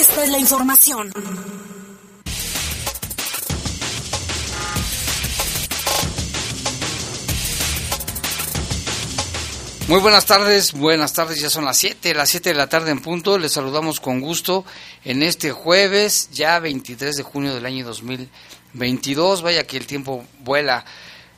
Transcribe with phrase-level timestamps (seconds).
[0.00, 1.12] Esta es la información.
[9.88, 13.00] Muy buenas tardes, buenas tardes, ya son las 7, las 7 de la tarde en
[13.00, 13.38] punto.
[13.38, 14.64] Les saludamos con gusto
[15.04, 19.42] en este jueves, ya 23 de junio del año 2022.
[19.42, 20.86] Vaya que el tiempo vuela.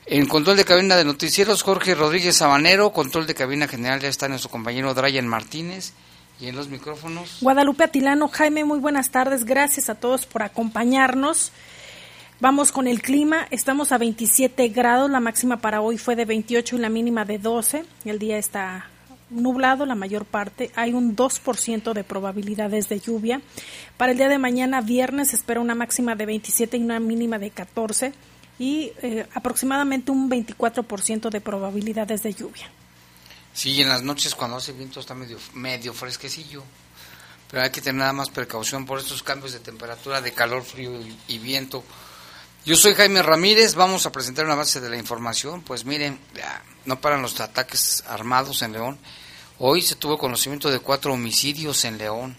[0.07, 2.93] En control de cabina de noticieros, Jorge Rodríguez Sabanero.
[2.93, 5.95] Control de cabina general ya está nuestro compañero Brian Martínez.
[6.43, 7.39] Y en los micrófonos.
[7.41, 9.45] Guadalupe Atilano, Jaime, muy buenas tardes.
[9.45, 11.53] Gracias a todos por acompañarnos.
[12.41, 13.47] Vamos con el clima.
[13.53, 15.09] Estamos a 27 grados.
[15.09, 17.85] La máxima para hoy fue de 28 y la mínima de 12.
[18.05, 18.87] El día está
[19.31, 20.73] nublado la mayor parte.
[20.75, 23.41] Hay un 2% de probabilidades de lluvia.
[23.97, 27.51] Para el día de mañana, viernes, espera una máxima de 27 y una mínima de
[27.51, 28.15] 14
[28.59, 32.69] y eh, aproximadamente un 24% de probabilidades de lluvia.
[33.55, 36.63] Sí, en las noches cuando hace viento está medio, medio fresquecillo.
[37.51, 40.99] Pero hay que tener nada más precaución por estos cambios de temperatura, de calor, frío
[41.01, 41.85] y, y viento.
[42.65, 45.63] Yo soy Jaime Ramírez, vamos a presentar una base de la información.
[45.63, 46.19] Pues miren,
[46.85, 48.99] no paran los ataques armados en León.
[49.59, 52.37] Hoy se tuvo conocimiento de cuatro homicidios en León.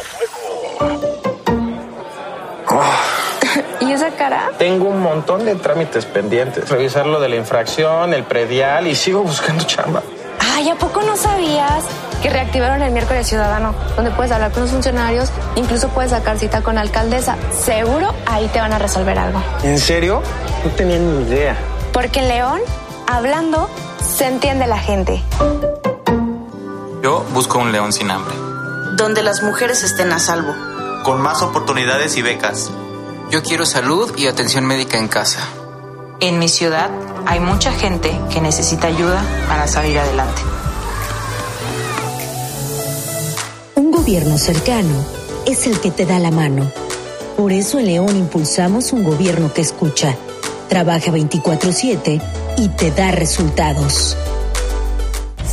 [3.82, 4.50] ¿Y esa cara?
[4.58, 6.68] Tengo un montón de trámites pendientes.
[6.68, 10.02] Revisar lo de la infracción, el predial y sigo buscando chamba.
[10.40, 11.84] Ay, ¿a poco no sabías
[12.26, 13.72] que reactivaron el miércoles ciudadano?
[13.94, 17.36] Donde puedes hablar con los funcionarios, incluso puedes sacar cita con la alcaldesa.
[17.56, 19.40] Seguro ahí te van a resolver algo.
[19.62, 20.20] ¿En serio?
[20.64, 21.56] No tenía ni idea.
[21.92, 22.60] Porque en León,
[23.06, 23.70] hablando,
[24.04, 25.22] se entiende la gente.
[27.00, 28.34] Yo busco un León sin hambre.
[28.96, 30.52] Donde las mujeres estén a salvo.
[31.04, 32.72] Con más oportunidades y becas.
[33.30, 35.46] Yo quiero salud y atención médica en casa.
[36.18, 36.90] En mi ciudad
[37.24, 40.42] hay mucha gente que necesita ayuda para salir adelante.
[44.06, 45.04] Gobierno cercano
[45.46, 46.70] es el que te da la mano.
[47.36, 50.14] Por eso en León impulsamos un gobierno que escucha,
[50.68, 52.22] trabaja 24/7
[52.56, 54.16] y te da resultados.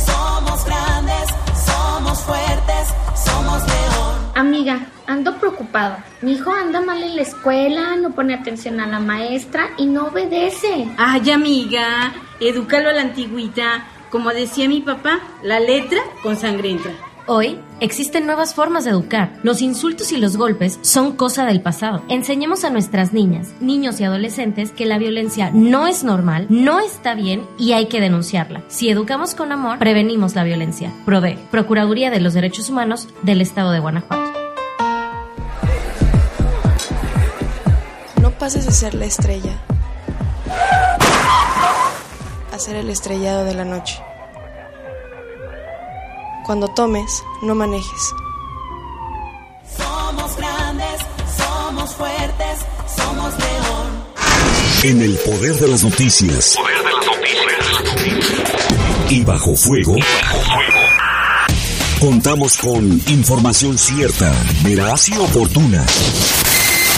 [0.06, 1.24] Somos grandes,
[1.66, 2.94] somos fuertes,
[3.26, 4.32] somos León.
[4.36, 5.96] Amiga, ando preocupado.
[6.22, 10.06] Mi hijo anda mal en la escuela, no pone atención a la maestra y no
[10.06, 10.86] obedece.
[10.96, 13.88] Ay, amiga, edúcalo a la antigüita.
[14.12, 16.92] Como decía mi papá, la letra con sangre entra.
[17.26, 19.32] Hoy existen nuevas formas de educar.
[19.42, 22.02] Los insultos y los golpes son cosa del pasado.
[22.10, 27.14] Enseñemos a nuestras niñas, niños y adolescentes que la violencia no es normal, no está
[27.14, 28.62] bien y hay que denunciarla.
[28.68, 30.92] Si educamos con amor, prevenimos la violencia.
[31.06, 34.30] PROVE, Procuraduría de los Derechos Humanos del Estado de Guanajuato.
[38.20, 39.58] No pases a ser la estrella,
[42.52, 44.02] a ser el estrellado de la noche.
[46.44, 48.14] Cuando tomes, no manejes.
[49.78, 51.00] Somos grandes,
[51.38, 52.58] somos fuertes,
[52.94, 54.04] somos León.
[54.82, 56.54] En el poder de las noticias.
[56.54, 57.48] Poder de las noticias.
[59.08, 59.96] Y bajo fuego.
[61.98, 64.30] Contamos con información cierta,
[64.62, 65.86] veraz y oportuna.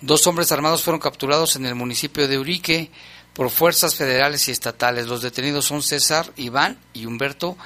[0.00, 2.90] dos hombres armados fueron capturados en el municipio de Urique
[3.34, 5.06] por fuerzas federales y estatales.
[5.06, 7.56] Los detenidos son César, Iván y Humberto,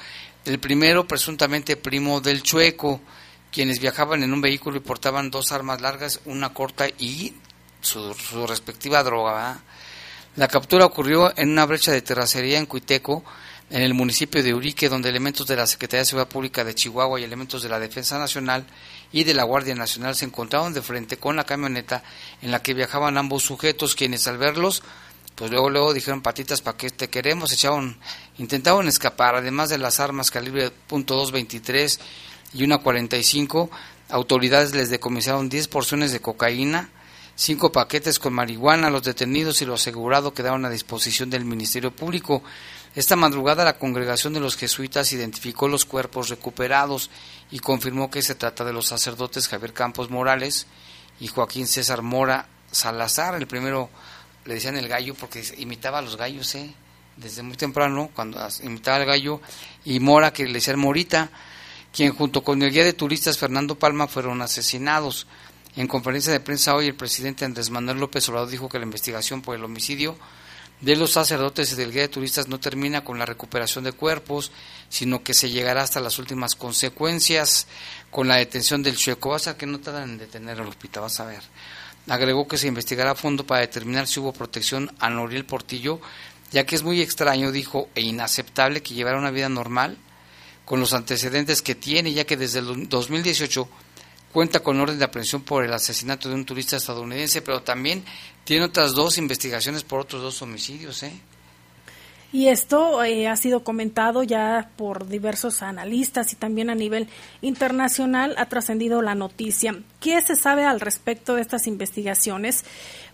[0.45, 3.01] el primero presuntamente primo del Chueco
[3.51, 7.33] quienes viajaban en un vehículo y portaban dos armas largas, una corta y
[7.81, 8.13] su,
[8.47, 9.61] respectiva droga.
[10.37, 13.23] La captura ocurrió en una brecha de terracería en Cuiteco,
[13.69, 17.19] en el municipio de Urique, donde elementos de la Secretaría de Seguridad Pública de Chihuahua
[17.19, 18.65] y elementos de la Defensa Nacional
[19.11, 22.03] y de la Guardia Nacional se encontraron de frente con la camioneta
[22.41, 24.83] en la que viajaban ambos sujetos, quienes al verlos,
[25.35, 27.97] pues luego luego dijeron patitas para que te queremos, echaron,
[28.37, 31.99] intentaron escapar, además de las armas calibre .223
[32.53, 33.69] y una 45,
[34.09, 36.89] autoridades les decomisaron 10 porciones de cocaína,
[37.35, 38.89] cinco paquetes con marihuana.
[38.89, 42.43] Los detenidos y lo asegurado quedaron a disposición del Ministerio Público.
[42.93, 47.09] Esta madrugada la congregación de los jesuitas identificó los cuerpos recuperados
[47.49, 50.67] y confirmó que se trata de los sacerdotes Javier Campos Morales
[51.19, 53.35] y Joaquín César Mora Salazar.
[53.35, 53.89] El primero
[54.43, 56.73] le decían el gallo porque imitaba a los gallos, ¿eh?
[57.15, 59.39] desde muy temprano, cuando imitaba al gallo,
[59.85, 61.29] y Mora que le decían Morita
[61.93, 65.27] quien junto con el guía de turistas Fernando Palma fueron asesinados.
[65.75, 69.41] En conferencia de prensa hoy el presidente Andrés Manuel López Obrador dijo que la investigación
[69.41, 70.17] por el homicidio
[70.81, 74.51] de los sacerdotes y del guía de turistas no termina con la recuperación de cuerpos,
[74.89, 77.67] sino que se llegará hasta las últimas consecuencias
[78.09, 79.29] con la detención del chueco.
[79.29, 81.43] Vas a que no tardan en detener al hospital, vas a ver.
[82.07, 86.01] Agregó que se investigará a fondo para determinar si hubo protección a Noriel Portillo,
[86.51, 89.97] ya que es muy extraño, dijo, e inaceptable que llevara una vida normal
[90.65, 93.69] con los antecedentes que tiene, ya que desde el 2018
[94.31, 98.03] cuenta con orden de aprehensión por el asesinato de un turista estadounidense, pero también
[98.43, 101.03] tiene otras dos investigaciones por otros dos homicidios.
[101.03, 101.11] ¿eh?
[102.33, 107.09] Y esto eh, ha sido comentado ya por diversos analistas y también a nivel
[107.41, 109.83] internacional ha trascendido la noticia.
[109.99, 112.63] ¿Qué se sabe al respecto de estas investigaciones?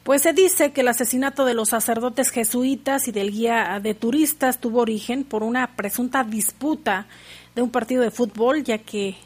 [0.03, 4.59] Pues se dice que el asesinato de los sacerdotes jesuitas y del guía de turistas
[4.59, 7.07] tuvo origen por una presunta disputa
[7.56, 9.18] de un partido de fútbol, ya que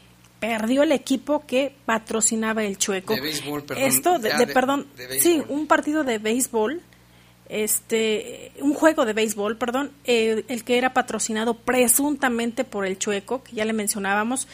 [0.42, 3.14] perdió el equipo que patrocinaba el Chueco.
[3.14, 3.84] De béisbol, perdón.
[3.84, 4.88] Esto, de, perdón,
[5.20, 6.80] sí, un partido de béisbol,
[7.48, 13.44] este, un juego de béisbol, perdón, eh, el que era patrocinado presuntamente por el Chueco,
[13.44, 14.48] que ya le mencionábamos,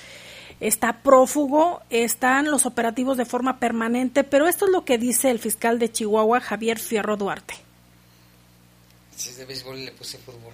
[0.60, 5.38] está prófugo, están los operativos de forma permanente, pero esto es lo que dice el
[5.38, 7.54] fiscal de Chihuahua, Javier Fierro Duarte.
[9.16, 10.52] Si es de béisbol, le puse fútbol.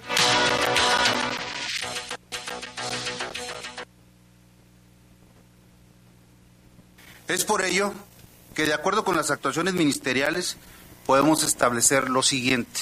[7.26, 7.92] Es por ello
[8.54, 10.56] que, de acuerdo con las actuaciones ministeriales,
[11.06, 12.80] podemos establecer lo siguiente.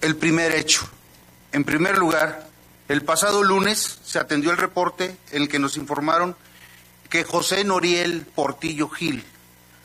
[0.00, 0.88] El primer hecho.
[1.50, 2.48] En primer lugar,
[2.88, 6.36] el pasado lunes se atendió el reporte en el que nos informaron
[7.10, 9.24] que José Noriel Portillo Gil,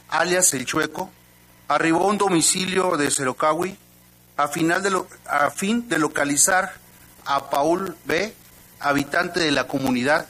[0.10, 1.10] alias El Chueco,
[1.68, 3.78] arribó a un domicilio de Cerocahui
[4.38, 6.74] a, final de a fin de localizar
[7.26, 8.34] a Paul B.,
[8.80, 10.28] habitante de la comunidad,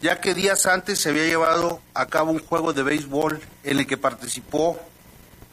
[0.00, 3.86] ya que días antes se había llevado a cabo un juego de béisbol en el
[3.86, 4.78] que participó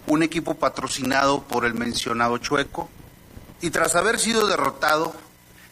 [0.07, 2.89] un equipo patrocinado por el mencionado Chueco,
[3.61, 5.15] y tras haber sido derrotado,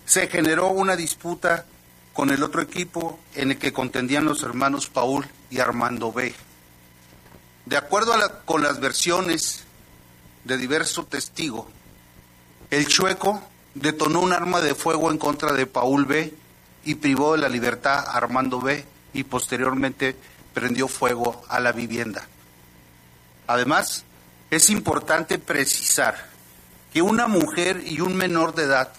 [0.06, 1.66] se generó una disputa
[2.14, 6.34] con el otro equipo en el que contendían los hermanos Paul y Armando B.
[7.66, 8.14] De acuerdo
[8.46, 9.64] con las versiones
[10.44, 11.66] de diversos testigos,
[12.72, 13.42] el Chueco
[13.76, 16.34] detonó un arma de fuego en contra de Paul B
[16.84, 20.16] y privó de la libertad a Armando B y posteriormente
[20.54, 22.28] prendió fuego a la vivienda.
[23.48, 24.06] Además,
[24.50, 26.30] es importante precisar
[26.94, 28.94] que una mujer y un menor de edad,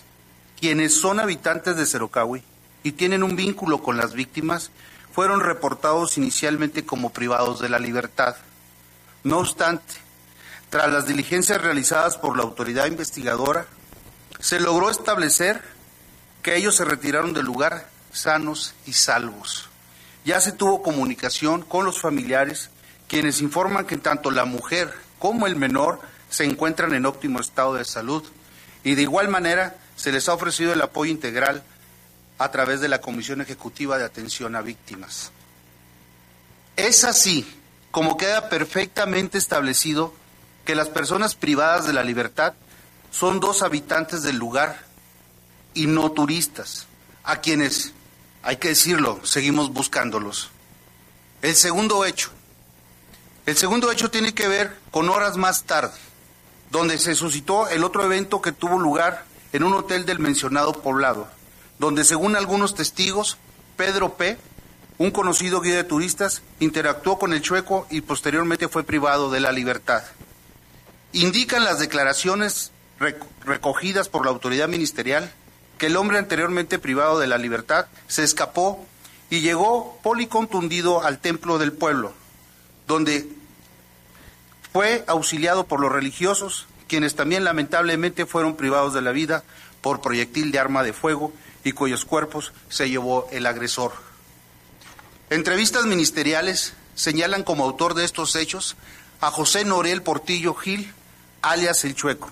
[0.59, 2.43] quienes son habitantes de Cerocahui
[2.83, 4.71] y tienen un vínculo con las víctimas,
[5.13, 8.37] fueron reportados inicialmente como privados de la libertad.
[9.23, 9.95] No obstante,
[10.71, 13.67] tras las diligencias realizadas por la autoridad investigadora,
[14.41, 15.63] se logró establecer
[16.45, 19.71] que ellos se retiraron del lugar sanos y salvos.
[20.27, 22.69] Ya se tuvo comunicación con los familiares,
[23.09, 27.85] quienes informan que tanto la mujer como el menor se encuentran en óptimo estado de
[27.87, 28.23] salud
[28.85, 31.63] y de igual manera se les ha ofrecido el apoyo integral
[32.37, 35.33] a través de la Comisión Ejecutiva de Atención a Víctimas.
[36.77, 37.47] Es así
[37.91, 40.13] como queda perfectamente establecido
[40.67, 42.53] que las personas privadas de la libertad
[43.11, 44.94] son dos habitantes del lugar
[45.75, 46.87] y no turistas,
[47.25, 47.93] a quienes,
[48.43, 50.51] hay que decirlo, seguimos buscándolos.
[51.43, 52.31] El segundo hecho.
[53.47, 55.99] El segundo hecho tiene que ver con horas más tarde,
[56.71, 61.29] donde se suscitó el otro evento que tuvo lugar en un hotel del mencionado poblado,
[61.79, 63.37] donde según algunos testigos,
[63.77, 64.39] Pedro P.,
[64.97, 69.53] un conocido guía de turistas, interactuó con el chueco y posteriormente fue privado de la
[69.53, 70.05] libertad.
[71.13, 72.71] Indican las declaraciones
[73.45, 75.33] recogidas por la autoridad ministerial
[75.79, 78.87] que el hombre anteriormente privado de la libertad se escapó
[79.31, 82.13] y llegó policontundido al templo del pueblo,
[82.87, 83.29] donde
[84.73, 89.45] fue auxiliado por los religiosos, quienes también lamentablemente fueron privados de la vida
[89.81, 91.33] por proyectil de arma de fuego
[91.65, 93.93] y cuyos cuerpos se llevó el agresor.
[95.31, 98.77] Entrevistas ministeriales señalan como autor de estos hechos
[99.21, 100.93] a José Norel Portillo Gil,
[101.43, 102.31] alias El Chueco,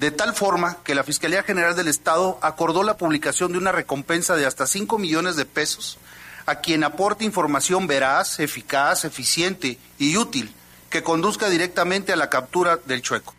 [0.00, 4.36] de tal forma que la Fiscalía General del Estado acordó la publicación de una recompensa
[4.36, 5.98] de hasta 5 millones de pesos
[6.46, 10.50] a quien aporte información veraz, eficaz, eficiente y útil
[10.88, 13.34] que conduzca directamente a la captura del chueco.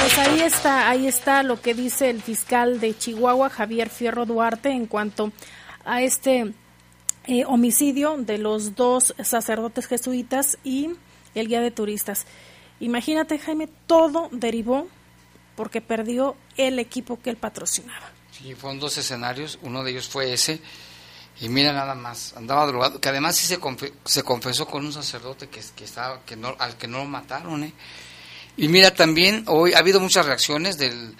[0.00, 4.70] Pues ahí está, ahí está lo que dice el fiscal de Chihuahua, Javier Fierro Duarte,
[4.70, 5.32] en cuanto
[5.84, 6.54] a este
[7.26, 10.92] eh, homicidio de los dos sacerdotes jesuitas y
[11.34, 12.24] el guía de turistas.
[12.80, 14.86] Imagínate, Jaime, todo derivó
[15.56, 18.10] porque perdió el equipo que él patrocinaba.
[18.30, 20.60] Sí, fueron dos escenarios, uno de ellos fue ese,
[21.40, 23.58] y mira nada más, andaba drogado, que además sí se,
[24.04, 27.64] se confesó con un sacerdote que, que estaba, que no, al que no lo mataron,
[27.64, 27.72] ¿eh?
[28.58, 31.14] Y mira también, hoy ha habido muchas reacciones del,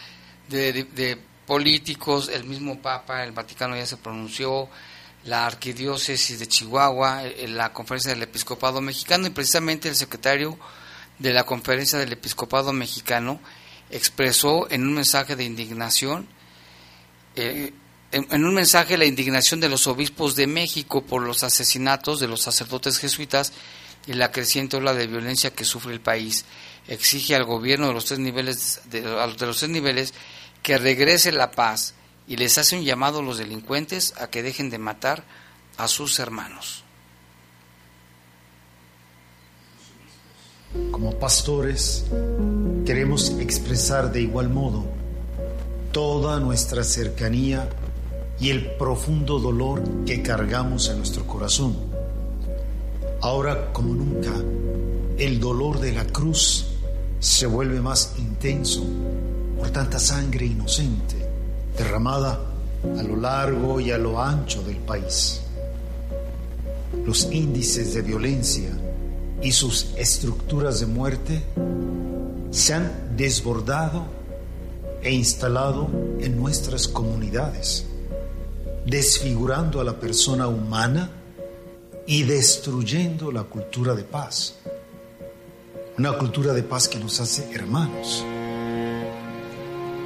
[0.48, 4.68] de, políticos, el mismo Papa, el Vaticano ya se pronunció,
[5.24, 10.58] la Arquidiócesis de Chihuahua, eh, la Conferencia del Episcopado Mexicano y precisamente el secretario
[11.18, 13.40] de la Conferencia del Episcopado Mexicano
[13.90, 16.28] expresó en un mensaje de indignación
[17.36, 17.72] eh,
[18.12, 22.40] en, un mensaje la indignación de los obispos de México por los asesinatos de los
[22.40, 23.52] sacerdotes jesuitas
[24.06, 26.44] y la creciente ola de violencia que sufre el país.
[26.88, 30.14] Exige al gobierno de los tres niveles, de, de los tres niveles
[30.62, 31.94] que regrese la paz
[32.28, 35.24] y les hace un llamado a los delincuentes a que dejen de matar
[35.76, 36.85] a sus hermanos.
[40.90, 42.04] Como pastores,
[42.84, 44.84] queremos expresar de igual modo
[45.92, 47.68] toda nuestra cercanía
[48.40, 51.76] y el profundo dolor que cargamos en nuestro corazón.
[53.22, 54.32] Ahora como nunca,
[55.18, 56.66] el dolor de la cruz
[57.20, 58.84] se vuelve más intenso
[59.56, 61.16] por tanta sangre inocente
[61.78, 62.40] derramada
[62.98, 65.40] a lo largo y a lo ancho del país.
[67.04, 68.70] Los índices de violencia
[69.46, 71.40] y sus estructuras de muerte
[72.50, 74.04] se han desbordado
[75.02, 75.88] e instalado
[76.18, 77.86] en nuestras comunidades
[78.84, 81.10] desfigurando a la persona humana
[82.08, 84.56] y destruyendo la cultura de paz.
[85.96, 88.24] Una cultura de paz que nos hace hermanos.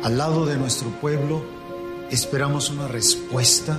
[0.02, 1.42] Al lado de nuestro pueblo
[2.10, 3.78] esperamos una respuesta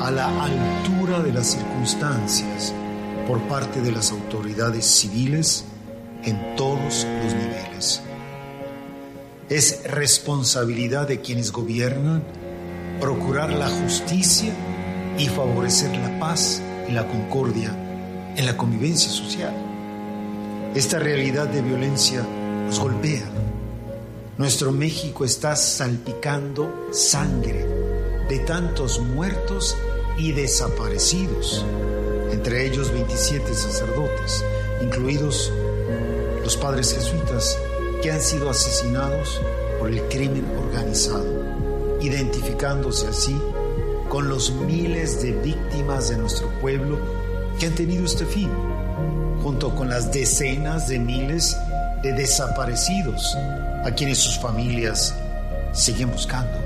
[0.00, 2.72] a la altura de las circunstancias
[3.26, 5.64] por parte de las autoridades civiles
[6.24, 8.02] en todos los niveles.
[9.48, 12.24] Es responsabilidad de quienes gobiernan
[13.00, 14.52] procurar la justicia
[15.18, 17.70] y favorecer la paz y la concordia
[18.36, 19.54] en la convivencia social.
[20.74, 22.22] Esta realidad de violencia
[22.66, 23.24] nos golpea.
[24.36, 27.64] Nuestro México está salpicando sangre
[28.28, 29.76] de tantos muertos
[30.18, 31.64] y desaparecidos,
[32.36, 34.44] entre ellos 27 sacerdotes,
[34.80, 35.52] incluidos
[36.42, 37.58] los padres jesuitas
[38.02, 39.40] que han sido asesinados
[39.80, 41.46] por el crimen organizado
[42.00, 43.36] identificándose así
[44.08, 46.98] con los miles de víctimas de nuestro pueblo
[47.58, 48.50] que han tenido este fin,
[49.42, 51.56] junto con las decenas de miles
[52.02, 53.34] de desaparecidos
[53.84, 55.14] a quienes sus familias
[55.72, 56.58] siguen buscando.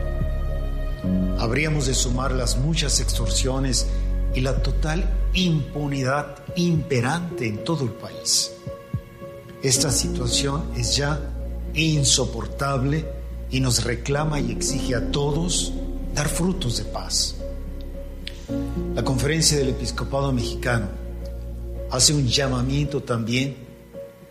[1.38, 3.86] Habríamos de sumar las muchas extorsiones
[4.34, 8.52] y la total impunidad imperante en todo el país.
[9.62, 11.20] Esta situación es ya
[11.74, 13.06] insoportable
[13.50, 15.72] y nos reclama y exige a todos
[16.14, 17.36] dar frutos de paz.
[18.94, 20.88] La conferencia del episcopado mexicano
[21.90, 23.56] hace un llamamiento también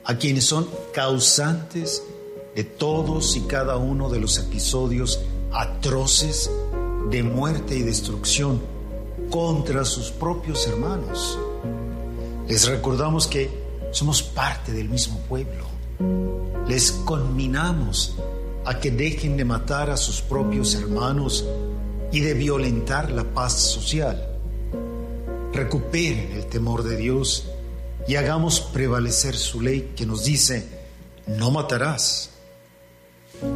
[0.04, 2.04] a quienes son causantes
[2.56, 6.50] de todos y cada uno de los episodios atroces
[7.10, 8.79] de muerte y destrucción
[9.30, 11.38] contra sus propios hermanos.
[12.48, 13.50] Les recordamos que
[13.92, 15.66] somos parte del mismo pueblo.
[16.68, 18.16] Les conminamos
[18.66, 21.46] a que dejen de matar a sus propios hermanos
[22.12, 24.38] y de violentar la paz social.
[25.54, 27.50] Recuperen el temor de Dios
[28.08, 30.68] y hagamos prevalecer su ley que nos dice,
[31.28, 32.32] no matarás.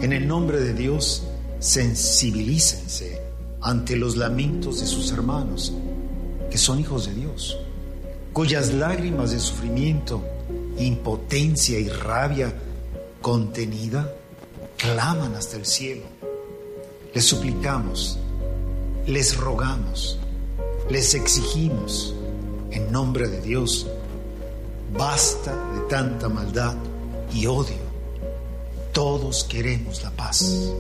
[0.02, 1.24] En el nombre de Dios,
[1.60, 3.23] sensibilícense
[3.64, 5.74] ante los lamentos de sus hermanos,
[6.52, 7.58] que son hijos de Dios,
[8.34, 10.22] cuyas lágrimas de sufrimiento,
[10.78, 12.54] impotencia y rabia
[13.22, 14.14] contenida
[14.78, 16.04] claman hasta el cielo.
[17.14, 18.20] Les suplicamos,
[19.08, 20.20] les rogamos,
[20.90, 22.14] les exigimos,
[22.72, 23.88] en nombre de Dios,
[24.98, 26.76] basta de tanta maldad
[27.34, 27.84] y odio.
[28.92, 30.74] Todos queremos la paz.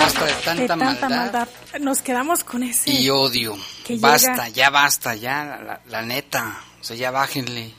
[0.00, 1.48] Basta de tanta, maldad,
[1.80, 2.90] Nos quedamos con ese.
[2.90, 3.56] Y odio.
[4.00, 6.58] Basta, ya basta, ya, la, la, neta.
[6.80, 7.72] O sea, ya bájenle.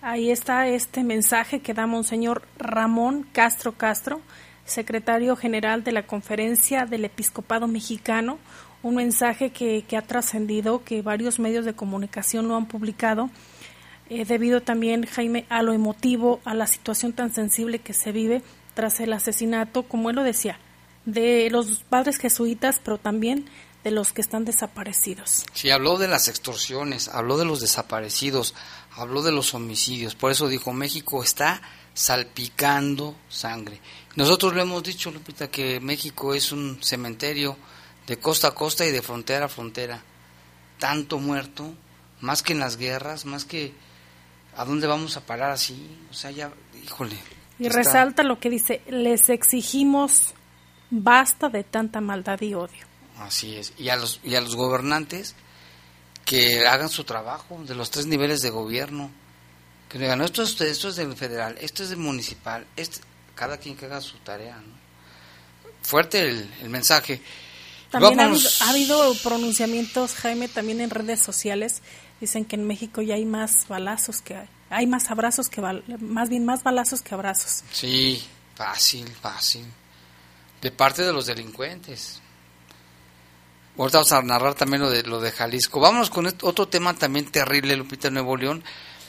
[0.00, 4.22] Ahí está este mensaje que da Monseñor Ramón Castro Castro,
[4.64, 8.38] secretario general de la Conferencia del Episcopado Mexicano.
[8.82, 13.28] Un mensaje que, que ha trascendido, que varios medios de comunicación lo han publicado,
[14.08, 18.42] eh, debido también, Jaime, a lo emotivo, a la situación tan sensible que se vive
[18.72, 20.58] tras el asesinato, como él lo decía,
[21.12, 23.48] de los padres jesuitas, pero también
[23.84, 25.44] de los que están desaparecidos.
[25.54, 28.54] Sí, habló de las extorsiones, habló de los desaparecidos,
[28.96, 30.14] habló de los homicidios.
[30.14, 31.62] Por eso dijo, México está
[31.94, 33.80] salpicando sangre.
[34.16, 37.56] Nosotros lo hemos dicho, Lupita, que México es un cementerio
[38.06, 40.02] de costa a costa y de frontera a frontera.
[40.78, 41.72] Tanto muerto,
[42.20, 43.72] más que en las guerras, más que
[44.56, 45.96] a dónde vamos a parar así.
[46.10, 47.16] O sea, ya, híjole.
[47.58, 50.34] Y resalta lo que dice, les exigimos
[50.90, 52.86] basta de tanta maldad y odio.
[53.18, 53.72] Así es.
[53.78, 55.34] Y a los, y a los gobernantes
[56.24, 59.10] que hagan su trabajo de los tres niveles de gobierno.
[59.88, 63.00] Que digan, esto es, esto es del federal, esto es del municipal, este,
[63.34, 64.56] cada quien que haga su tarea.
[64.56, 64.72] ¿no?
[65.82, 67.20] Fuerte el, el mensaje.
[67.90, 71.82] También ha habido, ha habido, pronunciamientos, Jaime, también en redes sociales.
[72.20, 74.48] Dicen que en México ya hay más balazos que hay.
[74.68, 77.64] Hay más abrazos que más bien más balazos que abrazos.
[77.72, 78.22] Sí,
[78.54, 79.66] fácil, fácil.
[80.60, 82.20] De parte de los delincuentes.
[83.78, 85.80] Ahorita vamos a narrar también lo de, lo de Jalisco.
[85.80, 88.62] Vámonos con otro tema también terrible, Lupita, Nuevo León.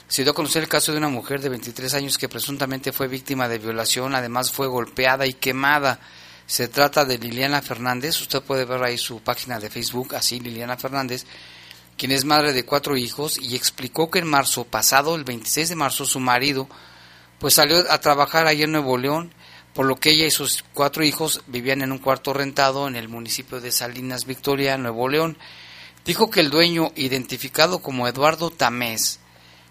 [0.08, 3.08] Se dio a conocer el caso de una mujer de 23 años que presuntamente fue
[3.08, 6.00] víctima de violación, además fue golpeada y quemada.
[6.46, 10.76] Se trata de Liliana Fernández, usted puede ver ahí su página de Facebook, así Liliana
[10.76, 11.24] Fernández,
[11.96, 15.76] quien es madre de cuatro hijos y explicó que en marzo pasado, el 26 de
[15.76, 16.68] marzo, su marido
[17.38, 19.32] pues salió a trabajar ahí en Nuevo León
[19.74, 23.08] por lo que ella y sus cuatro hijos vivían en un cuarto rentado en el
[23.08, 25.38] municipio de Salinas Victoria, Nuevo León.
[26.04, 29.20] Dijo que el dueño, identificado como Eduardo Tamés,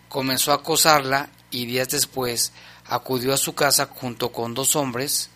[0.09, 2.51] comenzó a acosarla y días después
[2.85, 5.29] acudió a su casa junto con dos hombres,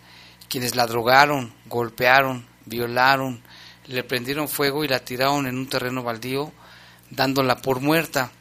[0.48, 3.42] quienes la drogaron, golpearon, violaron,
[3.86, 6.52] le prendieron fuego y la tiraron en un terreno baldío,
[7.10, 8.32] dándola por muerta.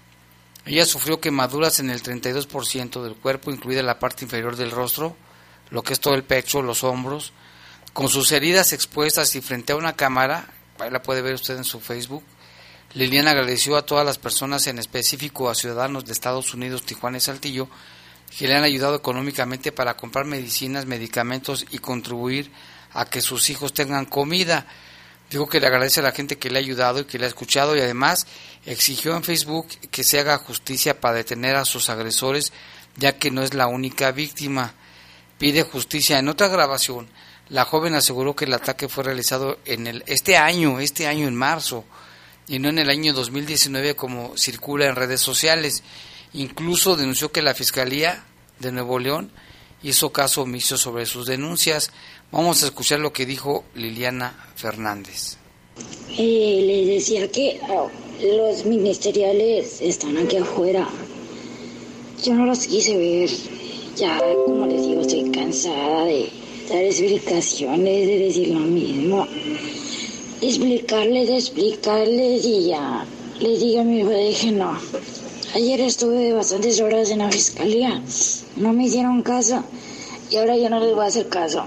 [0.65, 5.15] Ella sufrió quemaduras en el 32% del cuerpo, incluida la parte inferior del rostro,
[5.69, 7.33] lo que es todo el pecho, los hombros,
[7.93, 10.47] con sus heridas expuestas y frente a una cámara,
[10.79, 12.23] ahí la puede ver usted en su Facebook,
[12.95, 17.21] Liliana agradeció a todas las personas, en específico a ciudadanos de Estados Unidos, Tijuana y
[17.21, 17.67] Saltillo,
[18.37, 22.51] que le han ayudado económicamente para comprar medicinas, medicamentos y contribuir
[22.93, 24.65] a que sus hijos tengan comida.
[25.29, 27.27] Dijo que le agradece a la gente que le ha ayudado y que le ha
[27.27, 28.27] escuchado y además
[28.65, 32.53] exigió en Facebook que se haga justicia para detener a sus agresores,
[32.95, 34.73] ya que no es la única víctima
[35.37, 36.19] pide justicia.
[36.19, 37.07] En otra grabación,
[37.49, 41.35] la joven aseguró que el ataque fue realizado en el este año, este año en
[41.35, 41.83] marzo,
[42.47, 45.83] y no en el año 2019 como circula en redes sociales.
[46.33, 48.23] Incluso denunció que la Fiscalía
[48.59, 49.31] de Nuevo León
[49.83, 51.91] hizo caso omiso sobre sus denuncias.
[52.31, 55.37] Vamos a escuchar lo que dijo Liliana Fernández.
[56.17, 57.89] Eh, les decía que oh,
[58.21, 60.87] los ministeriales están aquí afuera.
[62.23, 63.29] Yo no los quise ver
[63.95, 66.29] ya, como les digo, estoy cansada de,
[66.69, 69.27] dar explicaciones, de decir lo mismo.
[70.41, 73.05] Explicarles, explicarles y ya.
[73.39, 74.77] Les digo a mi hijo, dije no.
[75.53, 78.03] Ayer estuve bastantes horas en la fiscalía,
[78.57, 79.63] no me hicieron caso
[80.29, 81.63] y ahora yo no les voy a hacer caso.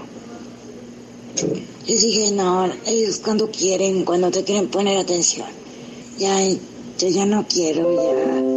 [1.87, 5.47] Les dije, no, ellos cuando quieren, cuando te quieren poner atención.
[6.19, 6.37] Ya,
[6.99, 8.48] yo ya no quiero, ya.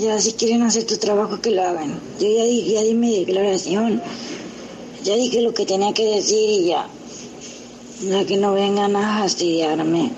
[0.00, 2.00] Ya, si quieren hacer tu trabajo, que lo hagan.
[2.18, 4.02] Yo ya, di- ya di mi declaración.
[5.02, 6.86] Ya dije lo que tenía que decir y ya.
[8.02, 10.12] Ya que no vengan a fastidiarme.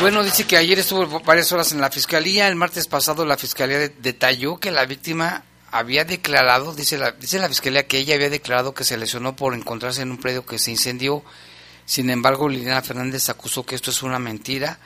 [0.00, 2.48] Bueno, dice que ayer estuvo varias horas en la fiscalía.
[2.48, 7.38] El martes pasado la fiscalía de- detalló que la víctima había declarado, dice la, dice
[7.38, 10.58] la fiscalía que ella había declarado que se lesionó por encontrarse en un predio que
[10.58, 11.22] se incendió.
[11.84, 14.78] Sin embargo, Liliana Fernández acusó que esto es una mentira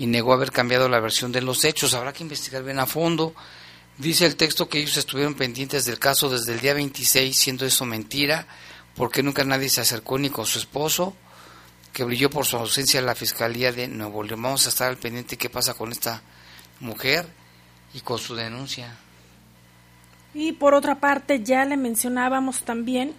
[0.00, 1.92] y negó haber cambiado la versión de los hechos.
[1.92, 3.34] Habrá que investigar bien a fondo.
[3.98, 7.84] Dice el texto que ellos estuvieron pendientes del caso desde el día 26, siendo eso
[7.84, 8.46] mentira,
[8.96, 11.14] porque nunca nadie se acercó ni con su esposo,
[11.92, 14.40] que brilló por su ausencia en la Fiscalía de Nuevo León.
[14.40, 16.22] Vamos a estar al pendiente qué pasa con esta
[16.80, 17.26] mujer
[17.92, 18.96] y con su denuncia.
[20.32, 23.12] Y por otra parte, ya le mencionábamos también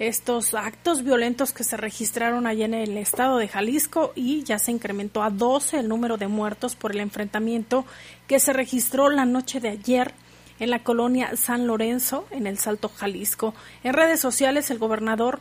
[0.00, 4.72] estos actos violentos que se registraron allá en el estado de Jalisco y ya se
[4.72, 7.84] incrementó a 12 el número de muertos por el enfrentamiento
[8.26, 10.14] que se registró la noche de ayer
[10.58, 13.54] en la colonia San Lorenzo, en el Salto Jalisco.
[13.84, 15.40] En redes sociales, el gobernador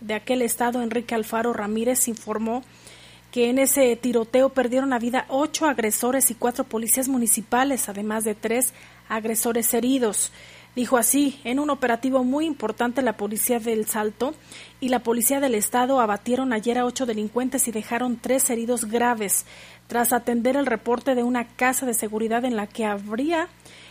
[0.00, 2.64] de aquel estado, Enrique Alfaro Ramírez, informó
[3.30, 8.34] que en ese tiroteo perdieron la vida ocho agresores y cuatro policías municipales, además de
[8.34, 8.74] tres
[9.08, 10.32] agresores heridos.
[10.80, 14.34] Dijo así, en un operativo muy importante la policía del Salto
[14.80, 19.44] y la policía del Estado abatieron ayer a ocho delincuentes y dejaron tres heridos graves,
[19.88, 23.48] tras atender el reporte de una casa de seguridad en la que habría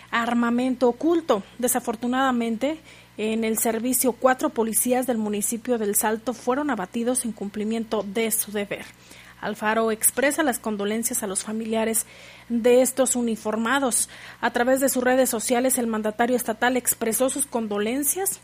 [0.10, 1.44] armamento oculto.
[1.60, 2.80] Desafortunadamente,
[3.18, 8.52] en el servicio, cuatro policías del municipio del Salto fueron abatidos en cumplimiento de su
[8.52, 8.88] deber.
[9.42, 12.06] Alfaro expresa las condolencias a los familiares
[12.50, 14.10] de estos uniformados.
[14.42, 18.40] A través de sus redes sociales, el mandatario estatal expresó sus condolencias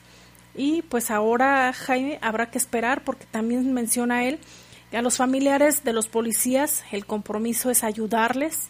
[0.55, 4.39] y pues ahora, Jaime, habrá que esperar porque también menciona él
[4.89, 8.69] que a los familiares de los policías el compromiso es ayudarles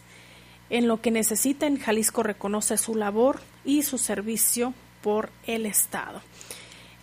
[0.70, 1.78] en lo que necesiten.
[1.78, 6.20] Jalisco reconoce su labor y su servicio por el Estado.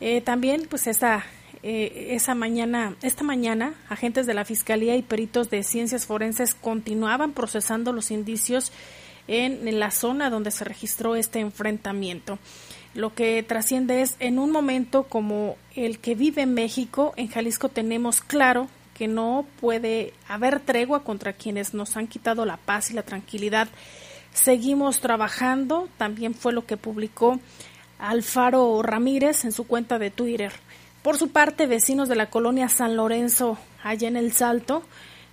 [0.02, 1.24] Eh, también, pues esta,
[1.64, 7.32] eh, esa mañana, esta mañana, agentes de la Fiscalía y peritos de ciencias forenses continuaban
[7.32, 8.72] procesando los indicios
[9.28, 12.38] en, en la zona donde se registró este enfrentamiento.
[12.94, 18.22] Lo que trasciende es, en un momento como el que vive México, en Jalisco tenemos
[18.22, 23.04] claro que no puede haber tregua contra quienes nos han quitado la paz y la
[23.04, 23.68] tranquilidad.
[24.34, 27.40] Seguimos trabajando, también fue lo que publicó
[28.00, 30.52] Alfaro Ramírez en su cuenta de Twitter.
[31.04, 34.84] Por su parte, vecinos de la colonia San Lorenzo, allá en El Salto,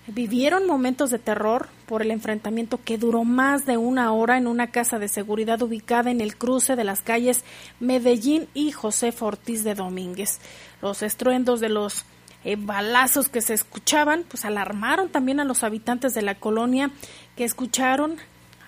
[0.08, 4.72] vivieron momentos de terror por el enfrentamiento que duró más de una hora en una
[4.72, 7.44] casa de seguridad ubicada en el cruce de las calles
[7.78, 10.40] Medellín y José Ortiz de Domínguez.
[10.82, 12.04] Los estruendos de los
[12.42, 16.90] eh, balazos que se escuchaban, pues alarmaron también a los habitantes de la colonia
[17.36, 18.16] que escucharon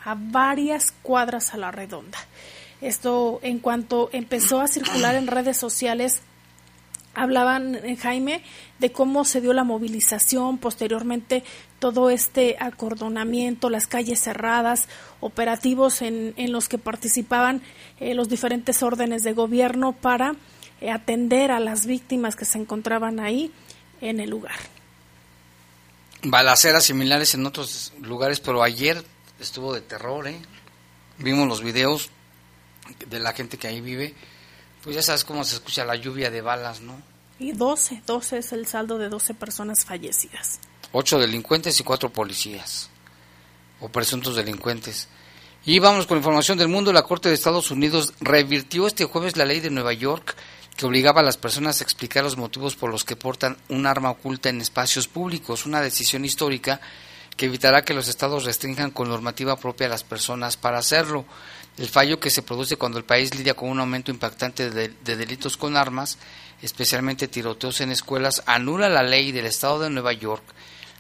[0.04, 2.18] a varias cuadras a la redonda.
[2.80, 6.22] Esto en cuanto empezó a circular en redes sociales,
[7.14, 8.42] hablaban, eh, Jaime,
[8.78, 11.44] de cómo se dio la movilización, posteriormente
[11.78, 14.88] todo este acordonamiento, las calles cerradas,
[15.20, 17.62] operativos en, en los que participaban
[18.00, 20.34] eh, los diferentes órdenes de gobierno para
[20.80, 23.52] eh, atender a las víctimas que se encontraban ahí
[24.00, 24.56] en el lugar.
[26.24, 29.02] Balaceras similares en otros lugares, pero ayer
[29.40, 30.40] estuvo de terror, ¿eh?
[31.18, 32.10] Vimos los videos
[33.08, 34.14] de la gente que ahí vive,
[34.82, 37.00] pues ya sabes cómo se escucha la lluvia de balas, ¿no?
[37.38, 40.60] Y 12, 12 es el saldo de 12 personas fallecidas.
[40.92, 42.90] Ocho delincuentes y cuatro policías,
[43.80, 45.08] o presuntos delincuentes.
[45.64, 46.92] Y vamos con información del mundo.
[46.92, 50.36] La Corte de Estados Unidos revirtió este jueves la ley de Nueva York
[50.76, 54.10] que obligaba a las personas a explicar los motivos por los que portan un arma
[54.10, 56.80] oculta en espacios públicos, una decisión histórica
[57.36, 61.24] que evitará que los estados restrinjan con normativa propia a las personas para hacerlo.
[61.78, 65.16] El fallo que se produce cuando el país lidia con un aumento impactante de, de
[65.16, 66.18] delitos con armas,
[66.60, 70.44] especialmente tiroteos en escuelas, anula la ley del estado de Nueva York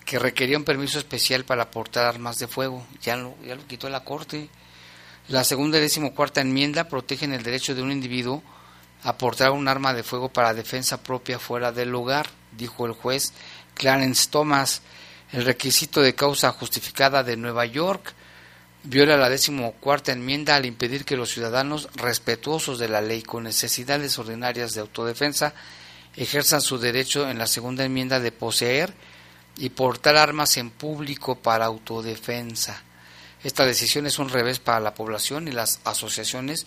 [0.04, 2.86] que requería un permiso especial para portar armas de fuego.
[3.02, 4.48] Ya lo, ya lo quitó la Corte.
[5.28, 8.42] La segunda y decimocuarta enmienda protegen el derecho de un individuo
[9.04, 13.32] a portar un arma de fuego para defensa propia fuera del hogar, dijo el juez
[13.74, 14.82] Clarence Thomas.
[15.32, 18.14] El requisito de causa justificada de Nueva York
[18.84, 24.18] viola la decimocuarta enmienda al impedir que los ciudadanos respetuosos de la ley con necesidades
[24.18, 25.54] ordinarias de autodefensa
[26.16, 28.92] ejerzan su derecho en la segunda enmienda de poseer
[29.56, 32.82] y portar armas en público para autodefensa.
[33.44, 36.66] Esta decisión es un revés para la población y las asociaciones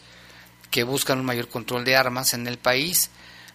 [0.72, 3.10] que buscan un mayor control de armas en el país.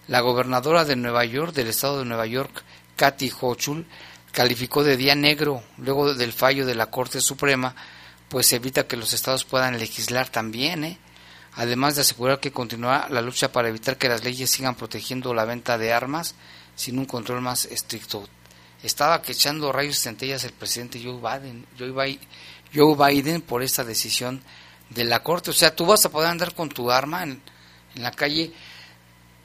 [0.07, 2.63] La gobernadora de Nueva York, del estado de Nueva York,
[2.95, 3.85] Kathy Hochul,
[4.31, 7.75] calificó de día negro luego del fallo de la Corte Suprema,
[8.31, 10.97] pues evita que los estados puedan legislar también, ¿eh?
[11.55, 15.43] además de asegurar que continuará la lucha para evitar que las leyes sigan protegiendo la
[15.43, 16.35] venta de armas
[16.73, 18.25] sin un control más estricto.
[18.83, 21.67] Estaba que echando rayos centellas el presidente Joe Biden,
[22.73, 24.41] Joe Biden por esta decisión
[24.89, 25.49] de la Corte.
[25.49, 27.41] O sea, tú vas a poder andar con tu arma en,
[27.95, 28.53] en la calle,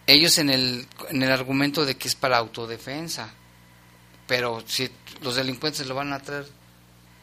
[0.06, 3.30] ellos en el, en el argumento de que es para autodefensa.
[4.28, 4.88] Pero si
[5.22, 6.46] los delincuentes lo van a traer,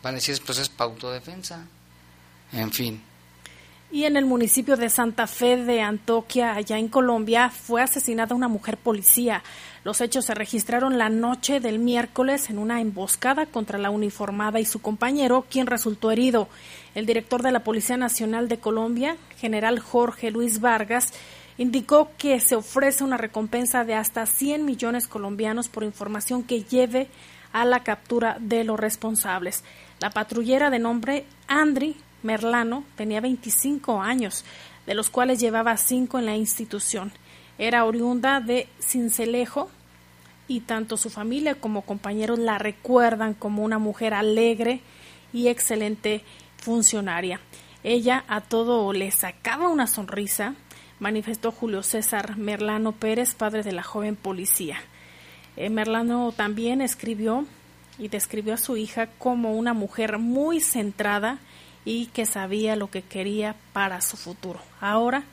[0.04, 1.66] van a decir, pues es para autodefensa.
[2.52, 3.02] En fin.
[3.92, 8.48] Y en el municipio de Santa Fe de Antoquia, allá en Colombia, fue asesinada una
[8.48, 9.44] mujer policía.
[9.84, 14.66] Los hechos se registraron la noche del miércoles en una emboscada contra la uniformada y
[14.66, 16.50] su compañero, quien resultó herido.
[16.96, 21.14] El director de la Policía Nacional de Colombia, general Jorge Luis Vargas,
[21.60, 27.10] indicó que se ofrece una recompensa de hasta 100 millones colombianos por información que lleve
[27.52, 29.64] a la captura de los responsables.
[30.04, 34.44] La patrullera de nombre Andri Merlano tenía 25 años,
[34.86, 37.14] de los cuales llevaba 5 en la institución.
[37.58, 39.70] Era oriunda de Cincelejo
[40.50, 44.82] y tanto su familia como compañeros la recuerdan como una mujer alegre
[45.32, 46.26] y excelente
[46.58, 47.40] funcionaria.
[47.82, 50.54] Ella a todo le sacaba una sonrisa,
[51.00, 54.82] manifestó Julio César Merlano Pérez, padre de la joven policía.
[55.56, 57.46] Eh, Merlano también escribió
[57.98, 61.40] y describió a su hija como una mujer muy centrada
[61.86, 64.62] y que sabía lo que quería para su futuro.
[64.80, 65.24] Ahora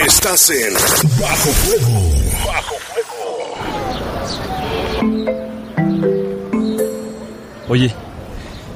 [0.07, 0.73] Estás en
[1.19, 2.01] Bajo Fuego.
[2.47, 2.73] Bajo
[7.67, 7.91] Oye,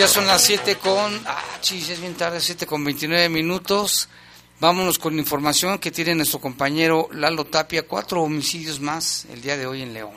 [0.00, 1.12] Ya son las 7 con...
[1.26, 4.08] Ah, chis, es bien tarde, 7 con 29 minutos.
[4.58, 7.86] Vámonos con información que tiene nuestro compañero Lalo Tapia.
[7.86, 10.14] Cuatro homicidios más el día de hoy en León.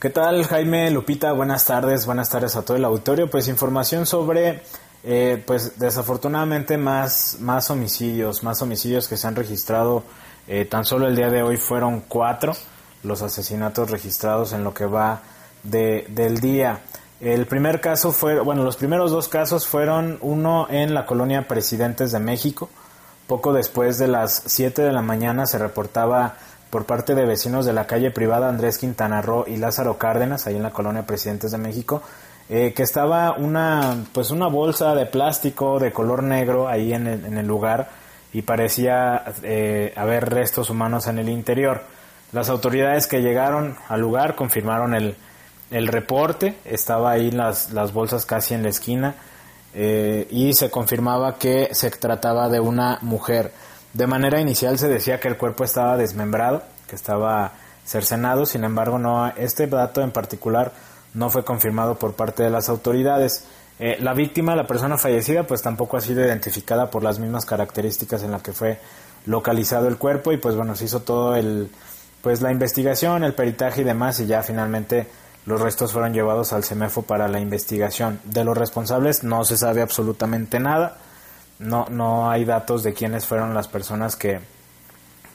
[0.00, 1.30] ¿Qué tal, Jaime Lupita?
[1.34, 3.30] Buenas tardes, buenas tardes a todo el auditorio.
[3.30, 4.64] Pues información sobre,
[5.04, 10.02] eh, pues desafortunadamente más, más homicidios, más homicidios que se han registrado.
[10.48, 12.56] Eh, tan solo el día de hoy fueron cuatro
[13.04, 15.22] los asesinatos registrados en lo que va
[15.62, 16.82] de, del día.
[17.20, 22.12] El primer caso fue, bueno, los primeros dos casos fueron uno en la colonia Presidentes
[22.12, 22.68] de México.
[23.26, 26.36] Poco después de las 7 de la mañana se reportaba
[26.70, 30.54] por parte de vecinos de la calle privada Andrés Quintana Roo y Lázaro Cárdenas, ahí
[30.54, 32.02] en la colonia Presidentes de México,
[32.48, 37.24] eh, que estaba una, pues una bolsa de plástico de color negro ahí en el,
[37.24, 37.88] en el lugar
[38.32, 41.82] y parecía eh, haber restos humanos en el interior.
[42.30, 45.16] Las autoridades que llegaron al lugar confirmaron el,
[45.70, 49.14] el reporte, estaba ahí las, las bolsas casi en la esquina
[49.74, 53.52] eh, y se confirmaba que se trataba de una mujer.
[53.92, 57.52] De manera inicial se decía que el cuerpo estaba desmembrado, que estaba
[57.84, 60.72] cercenado, sin embargo no este dato en particular
[61.14, 63.44] no fue confirmado por parte de las autoridades.
[63.78, 68.22] Eh, la víctima, la persona fallecida, pues tampoco ha sido identificada por las mismas características
[68.22, 68.78] en las que fue
[69.26, 71.70] localizado el cuerpo y pues bueno, se hizo todo el
[72.22, 75.06] pues la investigación, el peritaje y demás y ya finalmente
[75.48, 78.20] los restos fueron llevados al CEMEFO para la investigación.
[78.24, 80.98] De los responsables no se sabe absolutamente nada.
[81.58, 84.40] No, no hay datos de quiénes fueron las personas que,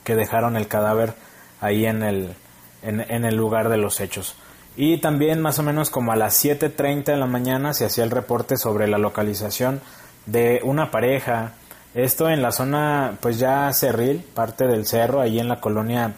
[0.04, 1.14] que dejaron el cadáver
[1.60, 2.36] ahí en el,
[2.82, 4.36] en, el lugar de los hechos.
[4.76, 8.12] Y también más o menos como a las 7.30 de la mañana se hacía el
[8.12, 9.80] reporte sobre la localización
[10.26, 11.54] de una pareja.
[11.92, 16.12] Esto en la zona pues ya cerril, parte del cerro, ahí en la colonia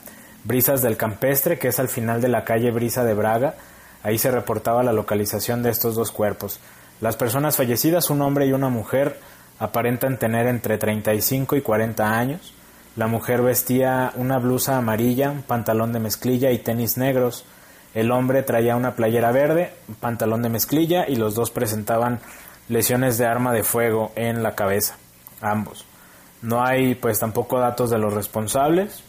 [0.44, 3.54] Brisas del Campestre, que es al final de la calle Brisa de Braga.
[4.06, 6.60] Ahí se reportaba la localización de estos dos cuerpos.
[7.00, 9.18] Las personas fallecidas, un hombre y una mujer,
[9.58, 12.54] aparentan tener entre 35 y 40 años.
[12.94, 17.46] La mujer vestía una blusa amarilla, pantalón de mezclilla y tenis negros.
[17.94, 22.20] El hombre traía una playera verde, pantalón de mezclilla y los dos presentaban
[22.68, 24.98] lesiones de arma de fuego en la cabeza,
[25.40, 25.84] ambos.
[26.42, 29.02] No hay pues tampoco datos de los responsables.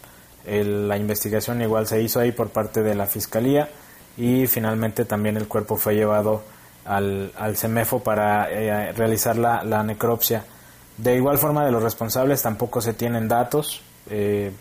[0.43, 3.69] La investigación igual se hizo ahí por parte de la fiscalía
[4.17, 6.43] y finalmente también el cuerpo fue llevado
[6.85, 10.43] al, al CEMEFO para eh, realizar la, la, necropsia.
[10.97, 14.51] De igual forma de los responsables tampoco se tienen datos, eh,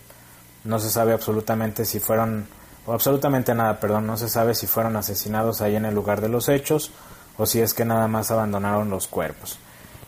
[0.64, 2.47] no se sabe absolutamente si fueron,
[2.85, 6.29] o absolutamente nada, perdón, no se sabe si fueron asesinados ahí en el lugar de
[6.29, 6.90] los hechos
[7.38, 9.59] o si es que nada más abandonaron los cuerpos.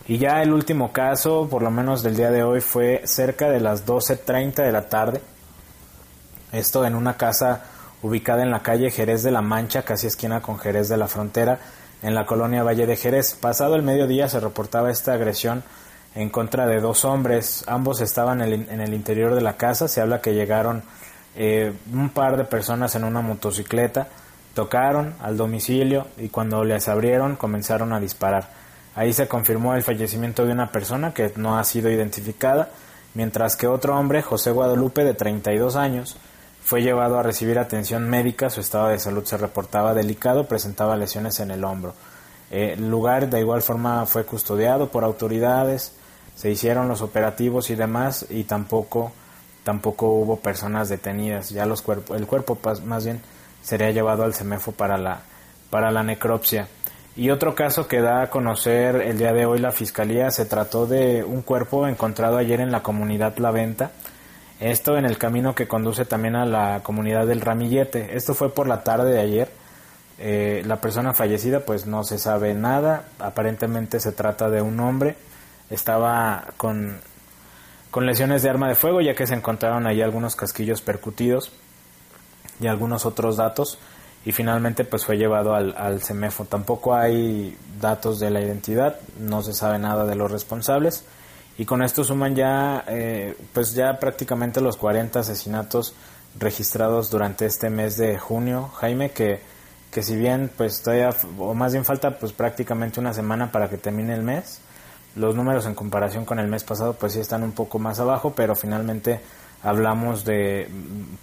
[0.07, 3.59] Y ya el último caso, por lo menos del día de hoy, fue cerca de
[3.59, 5.21] las 12.30 de la tarde.
[6.51, 7.63] Esto en una casa
[8.01, 11.59] ubicada en la calle Jerez de la Mancha, casi esquina con Jerez de la Frontera,
[12.01, 13.35] en la colonia Valle de Jerez.
[13.35, 15.63] Pasado el mediodía se reportaba esta agresión
[16.15, 17.63] en contra de dos hombres.
[17.67, 19.87] Ambos estaban en el, interior de la casa.
[19.87, 20.83] Se habla que llegaron
[21.35, 24.07] eh, un par de personas en una motocicleta,
[24.53, 28.49] tocaron al domicilio y cuando les abrieron comenzaron a disparar.
[28.95, 32.69] Ahí se confirmó el fallecimiento de una persona que no ha sido identificada,
[33.13, 36.17] mientras que otro hombre, José Guadalupe, de 32 años,
[36.69, 41.39] fue llevado a recibir atención médica, su estado de salud se reportaba delicado, presentaba lesiones
[41.39, 41.95] en el hombro.
[42.51, 45.93] El lugar de igual forma fue custodiado por autoridades,
[46.35, 49.11] se hicieron los operativos y demás y tampoco
[49.63, 51.49] tampoco hubo personas detenidas.
[51.49, 51.83] Ya los
[52.15, 52.55] el cuerpo
[52.85, 53.19] más bien
[53.63, 55.21] sería llevado al CEMEFO para la
[55.71, 56.67] para la necropsia.
[57.15, 60.85] Y otro caso que da a conocer el día de hoy la fiscalía se trató
[60.85, 63.89] de un cuerpo encontrado ayer en la comunidad La Venta
[64.59, 68.17] esto en el camino que conduce también a la comunidad del Ramillete.
[68.17, 69.49] Esto fue por la tarde de ayer.
[70.17, 73.05] Eh, la persona fallecida pues no se sabe nada.
[73.19, 75.15] Aparentemente se trata de un hombre.
[75.69, 76.99] Estaba con,
[77.89, 81.53] con lesiones de arma de fuego ya que se encontraron ahí algunos casquillos percutidos
[82.59, 83.79] y algunos otros datos.
[84.25, 86.43] Y finalmente pues fue llevado al, al CEMEFO.
[86.43, 88.99] Tampoco hay datos de la identidad.
[89.17, 91.05] No se sabe nada de los responsables
[91.59, 95.93] y con esto suman ya eh, pues ya prácticamente los 40 asesinatos
[96.39, 99.41] registrados durante este mes de junio, Jaime, que,
[99.91, 103.77] que si bien pues todavía, o más bien falta pues prácticamente una semana para que
[103.77, 104.61] termine el mes,
[105.17, 108.31] los números en comparación con el mes pasado pues sí están un poco más abajo,
[108.33, 109.19] pero finalmente
[109.61, 110.69] hablamos de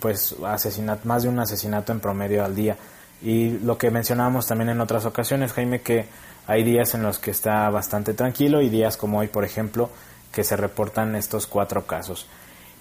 [0.00, 2.76] pues asesinat más de un asesinato en promedio al día.
[3.22, 6.04] Y lo que mencionábamos también en otras ocasiones, Jaime, que
[6.46, 9.88] hay días en los que está bastante tranquilo y días como hoy, por ejemplo,
[10.32, 12.26] que se reportan estos cuatro casos.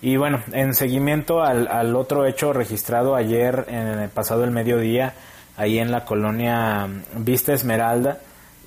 [0.01, 5.13] Y bueno, en seguimiento al, al otro hecho registrado ayer, en el pasado el mediodía,
[5.57, 8.19] ahí en la colonia Vista Esmeralda,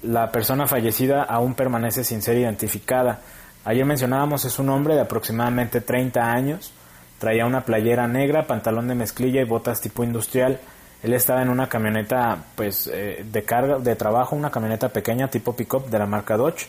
[0.03, 3.21] la persona fallecida aún permanece sin ser identificada.
[3.65, 6.73] Ayer mencionábamos es un hombre de aproximadamente 30 años,
[7.19, 10.61] traía una playera negra, pantalón de mezclilla y botas tipo industrial.
[11.03, 15.55] Él estaba en una camioneta pues eh, de carga de trabajo, una camioneta pequeña tipo
[15.55, 16.67] pickup de la marca Dodge.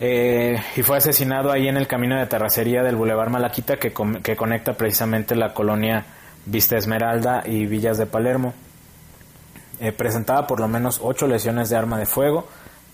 [0.00, 4.74] Eh, y fue asesinado ahí en el camino de terracería del Boulevard Malaquita que, conecta
[4.74, 6.04] precisamente la colonia
[6.46, 8.54] Vista Esmeralda y Villas de Palermo.
[9.80, 12.46] Eh, presentaba por lo menos ocho lesiones de arma de fuego,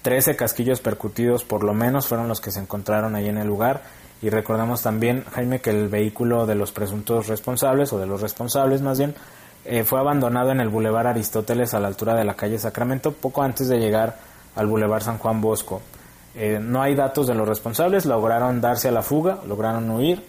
[0.02, 3.82] 13 casquillos percutidos por lo menos fueron los que se encontraron ahí en el lugar
[4.20, 8.82] y recordamos también, Jaime, que el vehículo de los presuntos responsables o de los responsables
[8.82, 9.14] más bien
[9.64, 13.42] eh, fue abandonado en el Boulevard Aristóteles a la altura de la calle Sacramento poco
[13.42, 14.16] antes de llegar
[14.56, 15.80] al Boulevard San Juan Bosco.
[16.34, 20.24] Eh, no hay datos de los responsables, lograron darse a la fuga, lograron huir,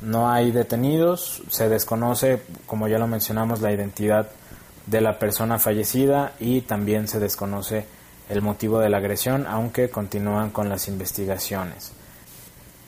[0.00, 4.28] no hay detenidos, se desconoce, como ya lo mencionamos, la identidad
[4.86, 7.86] de la persona fallecida y también se desconoce
[8.30, 11.92] el motivo de la agresión, aunque continúan con las investigaciones.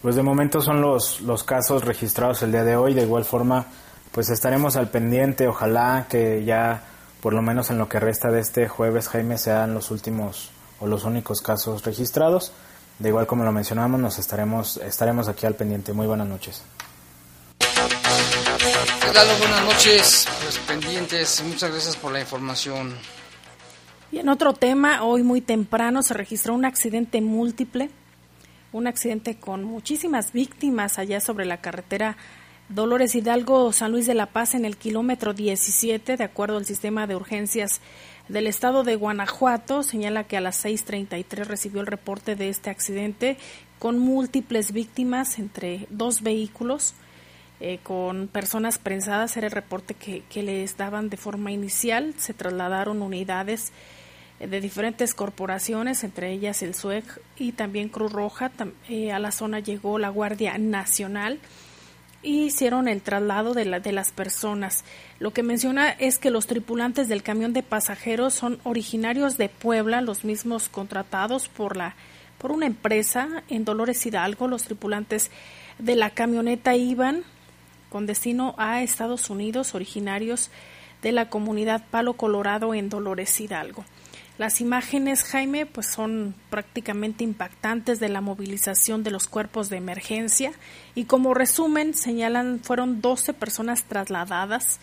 [0.01, 3.67] Pues de momento son los, los casos registrados el día de hoy, de igual forma
[4.13, 6.85] pues estaremos al pendiente, ojalá que ya
[7.21, 10.51] por lo menos en lo que resta de este jueves Jaime sean los últimos
[10.83, 12.53] o los únicos casos registrados.
[12.99, 15.93] De igual como lo mencionamos, nos estaremos estaremos aquí al pendiente.
[15.93, 16.63] Muy buenas noches.
[19.39, 21.43] Buenas noches, pues pendientes.
[21.47, 22.95] Muchas gracias por la información.
[24.11, 27.91] Y en otro tema, hoy muy temprano se registró un accidente múltiple,
[28.73, 32.17] un accidente con muchísimas víctimas allá sobre la carretera
[32.69, 37.07] Dolores Hidalgo, San Luis de la Paz, en el kilómetro 17, de acuerdo al sistema
[37.07, 37.81] de urgencias
[38.29, 43.37] del estado de Guanajuato, señala que a las 6.33 recibió el reporte de este accidente
[43.79, 46.95] con múltiples víctimas entre dos vehículos.
[47.61, 52.15] Eh, con personas prensadas, era el reporte que, les daban de forma inicial.
[52.19, 53.73] Se trasladaron unidades
[54.41, 57.05] eh, de diferentes corporaciones, entre ellas el SUEG
[57.37, 58.51] y también Cruz Roja.
[58.89, 61.39] Eh, a la zona llegó la Guardia Nacional
[62.23, 64.85] y hicieron el traslado de, la, de las personas.
[65.19, 70.01] Lo que menciona es que los tripulantes del camión de pasajeros son originarios de Puebla,
[70.01, 71.95] los mismos contratados por la
[72.39, 74.49] por una empresa en Dolores Hidalgo.
[74.49, 75.31] Los tripulantes
[75.79, 77.23] de la camioneta iban
[77.89, 80.51] con destino a Estados Unidos, originarios
[81.03, 83.85] de la comunidad Palo Colorado en Dolores Hidalgo.
[84.39, 90.53] Las imágenes, Jaime, pues son prácticamente impactantes de la movilización de los cuerpos de emergencia
[90.95, 94.81] y como resumen señalan fueron 12 personas trasladadas,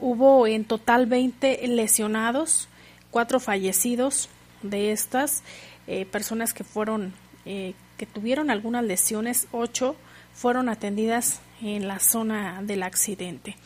[0.00, 2.68] hubo en total 20 lesionados,
[3.10, 4.28] cuatro fallecidos
[4.62, 5.42] de estas
[5.86, 7.14] eh, personas que fueron
[7.46, 9.96] eh, que tuvieron algunas lesiones, ocho
[10.34, 13.56] fueron atendidas en la zona del accidente.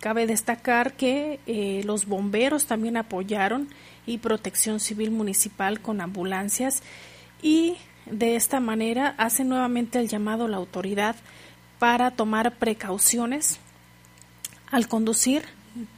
[0.00, 3.68] Cabe destacar que eh, los bomberos también apoyaron
[4.06, 6.82] y protección civil municipal con ambulancias
[7.42, 7.76] y
[8.06, 11.16] de esta manera hace nuevamente el llamado a la autoridad
[11.78, 13.58] para tomar precauciones
[14.70, 15.42] al conducir.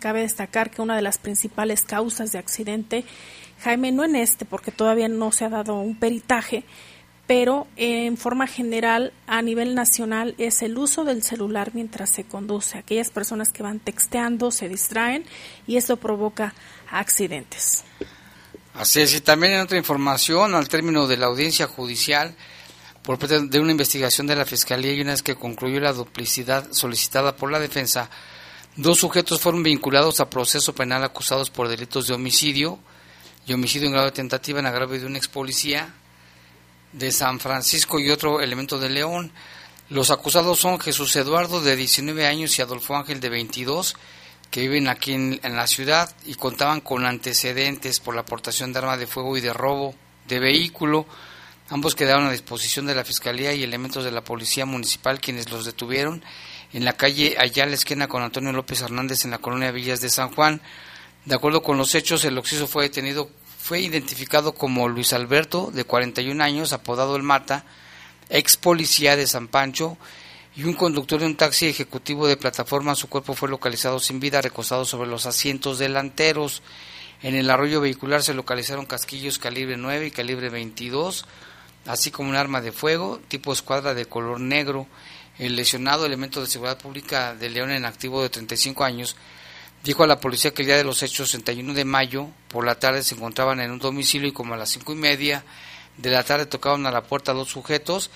[0.01, 3.05] Cabe destacar que una de las principales causas de accidente,
[3.61, 6.65] Jaime, no en este, porque todavía no se ha dado un peritaje,
[7.29, 12.79] pero en forma general a nivel nacional es el uso del celular mientras se conduce.
[12.79, 15.27] Aquellas personas que van texteando se distraen
[15.67, 16.55] y esto provoca
[16.91, 17.85] accidentes.
[18.73, 22.35] Así es, y también en otra información, al término de la audiencia judicial,
[23.03, 26.73] por parte de una investigación de la Fiscalía y una vez que concluyó la duplicidad
[26.73, 28.09] solicitada por la defensa,
[28.77, 32.79] dos sujetos fueron vinculados a proceso penal acusados por delitos de homicidio
[33.47, 35.93] y homicidio en grado de tentativa en agravio de un ex policía
[36.93, 39.33] de San Francisco y otro elemento de León.
[39.91, 43.97] Los acusados son Jesús Eduardo de 19 años y Adolfo Ángel de 22,
[44.51, 48.97] que viven aquí en, la ciudad y contaban con antecedentes por la aportación de arma
[48.97, 49.95] de fuego y de robo
[50.27, 51.07] de vehículo.
[51.71, 55.65] Ambos quedaron a disposición de la Fiscalía y elementos de la Policía Municipal quienes los
[55.65, 56.23] detuvieron
[56.73, 60.35] en la calle Ayala, esquina con Antonio López Hernández en la colonia Villas de San
[60.35, 60.61] Juan.
[61.25, 63.31] De acuerdo con los hechos, el occiso fue detenido
[63.69, 67.67] fue identificado como Luis Alberto, de 41 años, apodado El Mata,
[68.31, 69.99] ex policía de San Pancho,
[70.57, 74.41] y un conductor de un taxi ejecutivo de plataforma, su cuerpo fue localizado sin vida,
[74.41, 76.63] recostado sobre los asientos delanteros.
[77.21, 81.27] En el arroyo vehicular se localizaron casquillos calibre 9 y calibre 22,
[81.85, 84.87] así como un arma de fuego tipo escuadra de color negro.
[85.39, 89.15] El lesionado, elemento de seguridad pública de León en activo de 35 años,
[89.89, 92.79] dijo a la policía que el día de los hechos, 31 de mayo, por la
[92.79, 95.47] tarde se encontraban en un domicilio y como a las cinco y media
[95.97, 98.11] de la tarde tocaron a la puerta dos sujetos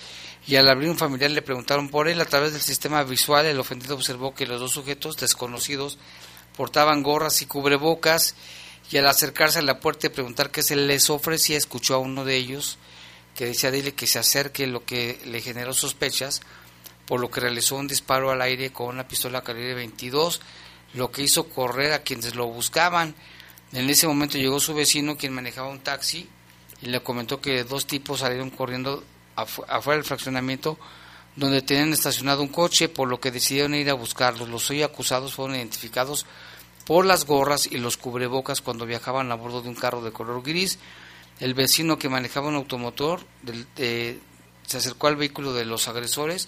[0.45, 2.21] y al abrir un familiar le preguntaron por él.
[2.21, 5.97] A través del sistema visual, el ofendido observó que los dos sujetos desconocidos
[6.55, 8.35] portaban gorras y cubrebocas
[8.91, 12.23] y al acercarse a la puerta y preguntar qué se les ofrecía, escuchó a uno
[12.23, 12.77] de ellos
[13.35, 16.41] que decía dile que se acerque, lo que le generó sospechas,
[17.07, 20.39] por lo que realizó un disparo al aire con una pistola calibre 22,
[20.93, 23.15] lo que hizo correr a quienes lo buscaban.
[23.71, 26.29] En ese momento llegó su vecino, quien manejaba un taxi,
[26.81, 29.03] y le comentó que dos tipos salieron corriendo
[29.35, 30.77] afuera del fraccionamiento
[31.35, 34.49] donde tenían estacionado un coche, por lo que decidieron ir a buscarlos.
[34.49, 36.27] Los hoy acusados fueron identificados
[36.85, 40.43] por las gorras y los cubrebocas cuando viajaban a bordo de un carro de color
[40.43, 40.77] gris.
[41.39, 43.21] El vecino que manejaba un automotor
[43.75, 46.47] se acercó al vehículo de los agresores.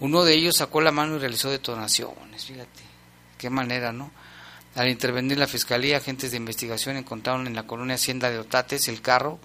[0.00, 2.44] Uno de ellos sacó la mano y realizó detonaciones.
[2.44, 2.82] Fíjate,
[3.40, 4.10] qué manera, ¿no?
[4.74, 9.00] Al intervenir la fiscalía, agentes de investigación encontraron en la colonia Hacienda de Otates el
[9.00, 9.40] carro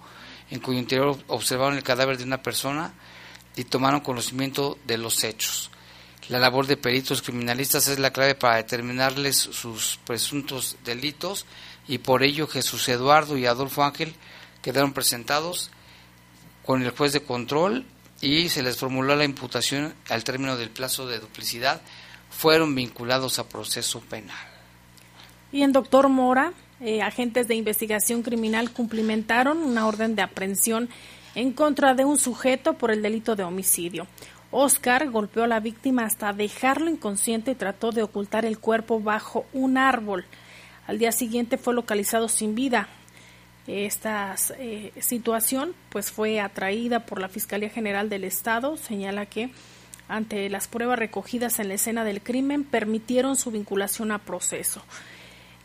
[0.50, 2.92] en cuyo interior observaron el cadáver de una persona
[3.56, 5.70] y tomaron conocimiento de los hechos.
[6.28, 11.46] La labor de peritos criminalistas es la clave para determinarles sus presuntos delitos
[11.88, 14.14] y por ello Jesús Eduardo y Adolfo Ángel
[14.62, 15.70] quedaron presentados
[16.64, 17.86] con el juez de control
[18.20, 21.80] y se les formuló la imputación al término del plazo de duplicidad.
[22.36, 24.36] Fueron vinculados a proceso penal.
[25.52, 30.90] Y en doctor Mora, eh, agentes de investigación criminal cumplimentaron una orden de aprehensión
[31.34, 34.06] en contra de un sujeto por el delito de homicidio.
[34.50, 39.46] Oscar golpeó a la víctima hasta dejarlo inconsciente y trató de ocultar el cuerpo bajo
[39.54, 40.26] un árbol.
[40.86, 42.88] Al día siguiente fue localizado sin vida.
[43.66, 48.76] Esta eh, situación pues fue atraída por la Fiscalía General del Estado.
[48.76, 49.50] Señala que
[50.08, 54.82] ante las pruebas recogidas en la escena del crimen permitieron su vinculación a proceso.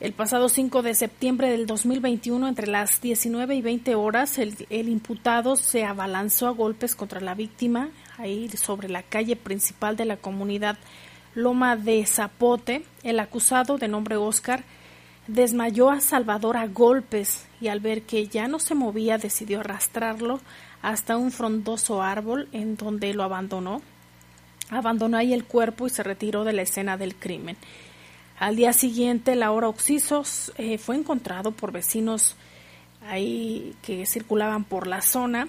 [0.01, 5.55] El pasado 5 de septiembre del 2021, entre las 19 y 20 horas, el, imputado
[5.55, 10.79] se abalanzó a golpes contra la víctima, ahí sobre la calle principal de la comunidad
[11.35, 12.83] Loma de Zapote.
[13.03, 14.63] El acusado, de nombre Oscar,
[15.27, 20.39] desmayó a Salvador a golpes y al ver que ya no se movía decidió arrastrarlo
[20.81, 23.83] hasta un frondoso árbol en donde lo abandonó.
[24.71, 27.57] Abandonó ahí el cuerpo y se retiró de la escena del crimen.
[28.39, 32.35] Al día siguiente, Laura Oxisos eh, fue encontrado por vecinos
[33.07, 35.47] ahí que circulaban por la zona,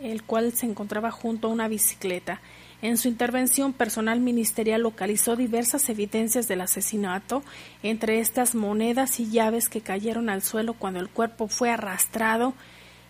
[0.00, 2.40] el cual se encontraba junto a una bicicleta.
[2.82, 7.42] En su intervención, personal ministerial localizó diversas evidencias del asesinato,
[7.82, 12.54] entre estas monedas y llaves que cayeron al suelo cuando el cuerpo fue arrastrado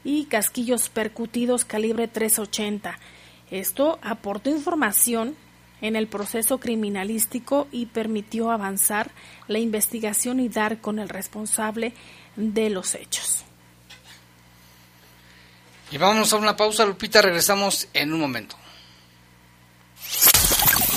[0.03, 2.99] y casquillos percutidos calibre 380.
[3.51, 5.37] Esto aportó información
[5.81, 9.11] en el proceso criminalístico y permitió avanzar
[9.47, 11.93] la investigación y dar con el responsable
[12.37, 13.45] de los hechos.
[15.91, 18.57] Y vamos a una pausa, Lupita, regresamos en un momento.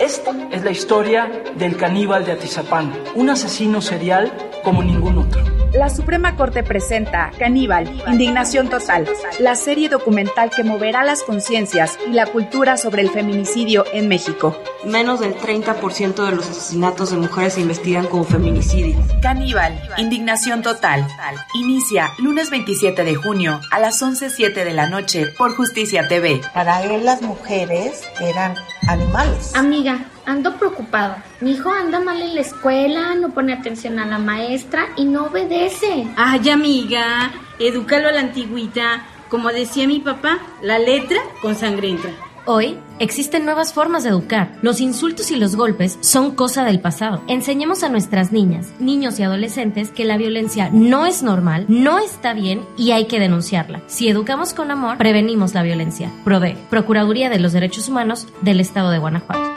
[0.00, 4.32] Esta es la historia del caníbal de Atizapán, un asesino serial
[4.64, 5.47] como ningún otro.
[5.72, 9.06] La Suprema Corte presenta Caníbal, Indignación Total,
[9.38, 14.56] la serie documental que moverá las conciencias y la cultura sobre el feminicidio en México.
[14.84, 18.96] Menos del 30% de los asesinatos de mujeres se investigan como feminicidio.
[19.20, 21.06] Caníbal, Indignación Total.
[21.54, 26.40] Inicia lunes 27 de junio a las 11.07 de la noche por Justicia TV.
[26.54, 28.54] Para él las mujeres eran
[28.88, 29.54] animales.
[29.54, 31.24] Amiga, ando preocupada.
[31.40, 35.26] Mi hijo anda mal en la escuela, no pone atención a la maestra y no
[35.26, 36.06] obedece.
[36.16, 39.04] Ay, amiga, edúcalo a la antigüita.
[39.28, 42.10] Como decía mi papá, la letra con sangre entra.
[42.50, 44.56] Hoy existen nuevas formas de educar.
[44.62, 47.20] Los insultos y los golpes son cosa del pasado.
[47.28, 52.32] Enseñemos a nuestras niñas, niños y adolescentes que la violencia no es normal, no está
[52.32, 53.82] bien y hay que denunciarla.
[53.86, 56.10] Si educamos con amor, prevenimos la violencia.
[56.24, 59.52] PRODE, Procuraduría de los Derechos Humanos del Estado de Guanajuato.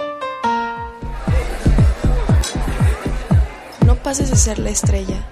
[3.85, 5.25] No pases de ser la estrella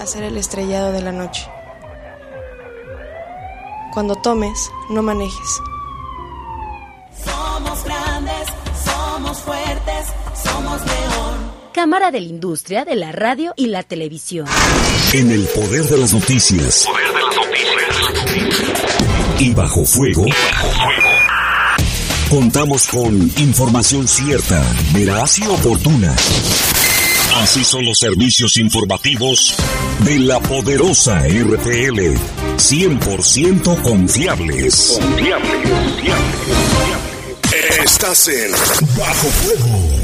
[0.00, 1.48] a ser el estrellado de la noche.
[3.94, 5.60] Cuando tomes, no manejes.
[7.24, 8.48] Somos grandes,
[8.84, 10.06] somos fuertes,
[10.42, 11.52] somos león.
[11.72, 14.48] Cámara de la Industria de la Radio y la Televisión.
[15.12, 16.88] En el poder de las noticias.
[16.88, 18.72] Poder de las noticias.
[19.38, 20.24] Y bajo fuego.
[22.30, 24.60] Contamos con información cierta,
[24.92, 26.16] veraz y oportuna.
[27.34, 29.54] Así son los servicios informativos
[30.00, 32.16] de la poderosa RTL.
[32.56, 34.98] 100% confiables.
[35.00, 37.84] Confiables, confiables, confiables.
[37.84, 38.52] Estás en
[38.96, 40.03] Bajo Fuego.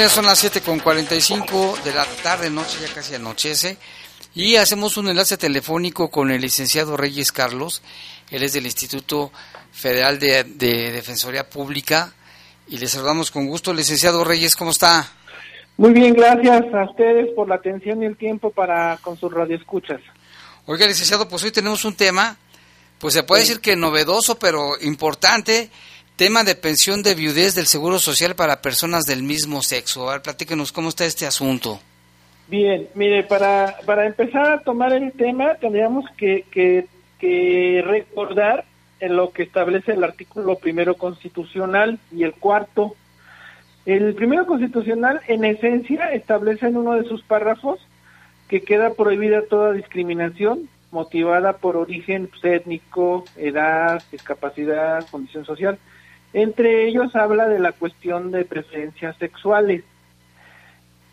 [0.00, 3.76] Bueno, ya son las 7 con 45 de la tarde, noche, ya casi anochece.
[4.34, 7.82] Y hacemos un enlace telefónico con el licenciado Reyes Carlos.
[8.30, 9.30] Él es del Instituto
[9.72, 12.14] Federal de, Defensoría Pública.
[12.66, 13.74] Y le saludamos con gusto.
[13.74, 15.06] Licenciado Reyes, ¿cómo está?
[15.76, 20.00] Muy bien, gracias a ustedes por la atención y el tiempo para con sus radioescuchas.
[20.64, 22.38] Oiga, licenciado, pues hoy tenemos un tema,
[22.98, 25.68] pues se puede decir que novedoso, pero importante,
[26.20, 30.10] Tema de pensión de viudez del Seguro Social para personas del mismo sexo.
[30.10, 31.80] A platíquenos cómo está este asunto.
[32.46, 38.66] Bien, mire, para, para empezar a tomar el tema tendríamos que, que, recordar
[39.00, 42.94] en lo que establece el artículo primero constitucional y el cuarto.
[43.86, 47.80] El primero constitucional, en esencia, establece en uno de sus párrafos
[48.46, 55.78] que queda prohibida toda discriminación motivada por origen étnico, edad, discapacidad, condición social.
[56.32, 59.84] Entre ellos habla de la cuestión de preferencias sexuales.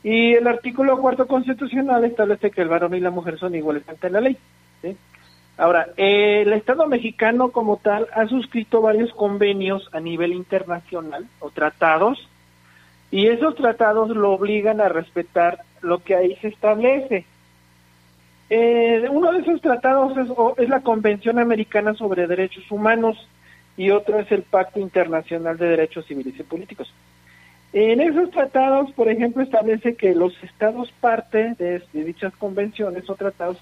[0.04, 4.10] Y el artículo cuarto constitucional establece que el varón y la mujer son iguales ante
[4.10, 4.38] la ley.
[5.58, 12.30] Ahora, el Estado mexicano como tal ha suscrito varios convenios a nivel internacional o tratados
[13.10, 17.26] y esos tratados lo obligan a respetar lo que ahí se establece.
[18.50, 23.18] Eh, uno de esos tratados es, es la Convención Americana sobre Derechos Humanos
[23.78, 26.92] y otro es el Pacto Internacional de Derechos Civiles y Políticos.
[27.74, 33.58] En esos tratados, por ejemplo, establece que los estados parte de, dichas convenciones o tratados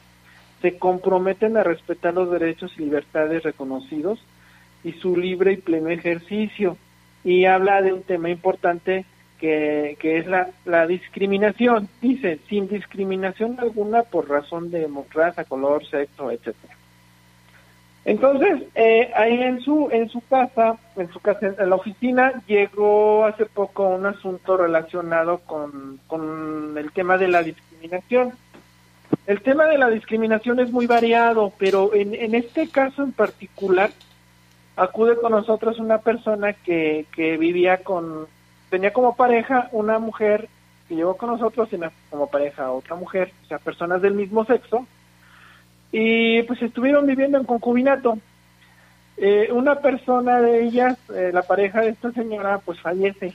[0.62, 4.24] se comprometen a respetar los derechos y libertades reconocidos
[4.84, 6.78] y su libre y pleno ejercicio.
[7.24, 9.04] Y habla de un tema importante
[9.40, 11.90] que, que es la, la discriminación.
[12.02, 16.78] Dice, sin discriminación alguna por razón de raza, color, sexo, etcétera.
[18.06, 23.26] Entonces, eh, ahí en su en su casa, en su casa, en la oficina, llegó
[23.26, 28.34] hace poco un asunto relacionado con, con el tema de la discriminación.
[29.26, 33.90] El tema de la discriminación es muy variado, pero en, en este caso en particular,
[34.76, 38.28] acude con nosotros una persona que, que vivía con,
[38.70, 40.48] tenía como pareja una mujer
[40.88, 41.80] que llegó con nosotros, y
[42.12, 44.86] como pareja otra mujer, o sea, personas del mismo sexo,
[45.92, 48.18] y pues estuvieron viviendo en concubinato.
[49.18, 53.34] Eh, una persona de ellas, eh, la pareja de esta señora, pues fallece,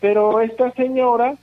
[0.00, 1.34] pero esta señora,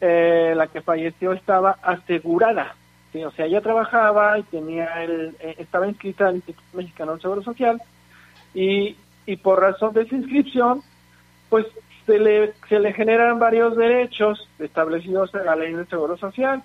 [0.00, 2.74] eh, la que falleció, estaba asegurada,
[3.12, 7.82] o sea, ella trabajaba y tenía el, estaba inscrita al Instituto Mexicano del Seguro Social
[8.54, 8.96] y,
[9.26, 10.82] y por razón de esa inscripción,
[11.48, 11.66] pues
[12.06, 16.62] se le, se le generan varios derechos establecidos en la ley del Seguro Social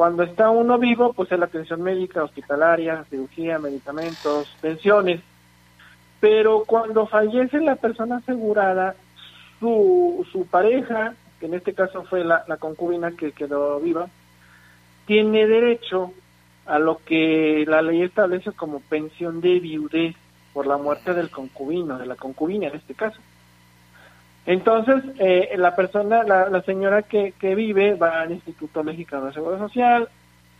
[0.00, 5.20] cuando está uno vivo, pues es la atención médica, hospitalaria, cirugía, medicamentos, pensiones.
[6.20, 8.94] Pero cuando fallece la persona asegurada,
[9.58, 14.08] su, su pareja, que en este caso fue la, concubina que quedó viva,
[15.04, 16.14] tiene derecho
[16.64, 20.16] a lo que la ley establece como pensión de viudez.
[20.54, 23.20] por la muerte del concubino, de la concubina en este caso.
[24.46, 29.58] Entonces, eh, la persona, la, señora que, que, vive va al Instituto Mexicano de Seguro
[29.58, 30.08] Social,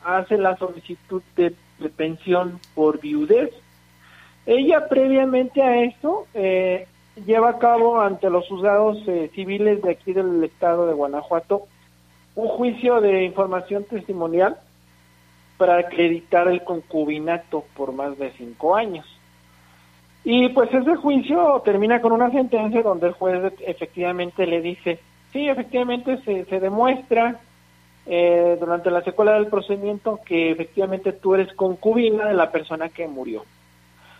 [0.05, 1.55] hace la solicitud de,
[1.97, 3.51] pensión por viudez.
[4.45, 6.87] Ella previamente a esto eh,
[7.27, 11.67] lleva a cabo ante los juzgados eh, civiles de aquí del estado de Guanajuato
[12.35, 14.57] un juicio de información testimonial
[15.57, 19.07] para acreditar el concubinato por más de cinco años.
[20.25, 24.99] Y pues ese juicio termina con una sentencia donde el juez efectivamente le dice,
[25.33, 27.41] sí, efectivamente se, se demuestra
[28.07, 33.09] eh, durante la secuela del procedimiento que efectivamente tú eres concubina de la persona que
[33.09, 33.45] murió.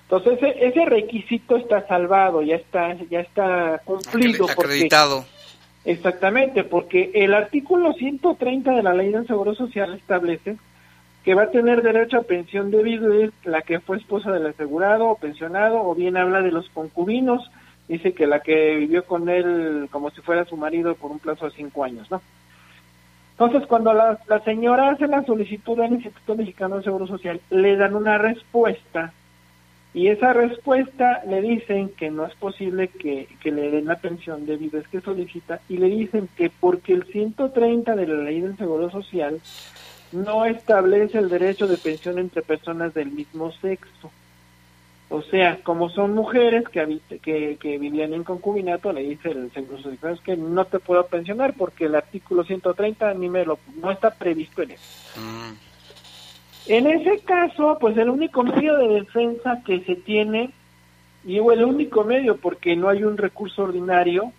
[0.03, 4.47] Entonces ese, ese requisito está salvado, ya está, ya está cumplido.
[4.51, 5.25] Acreditado.
[5.85, 10.57] exactamente, porque el artículo 130 de la Ley del Seguro Social establece
[11.25, 15.07] que va a tener derecho a pensión de viudez la que fue esposa del asegurado
[15.09, 17.51] o pensionado, o bien habla de los concubinos,
[17.89, 21.47] dice que la que vivió con él como si fuera su marido por un plazo
[21.47, 22.23] de cinco años, ¿no?
[23.33, 27.97] Entonces, cuando la, señora hace la solicitud al Instituto Mexicano de Seguro Social, le dan
[27.97, 29.15] una respuesta
[29.95, 34.45] y esa respuesta le dicen que no es posible que, que le den la pensión
[34.45, 38.59] de viudez que solicita y le dicen que porque el 130 de la ley del
[38.59, 39.41] Seguro Social
[40.13, 44.11] no establece el derecho de pensión entre personas del mismo sexo.
[45.09, 49.83] O sea, como son mujeres que, que, que vivían en concubinato, le dice el Seguro
[49.83, 54.11] Social que no te puedo pensionar porque el artículo 130 ni me lo, no está
[54.11, 55.21] previsto en eso.
[55.21, 55.71] Mm.
[56.67, 60.51] En ese caso, pues el único medio de defensa que se tiene,
[61.25, 64.33] y el único medio porque no hay un recurso ordinario,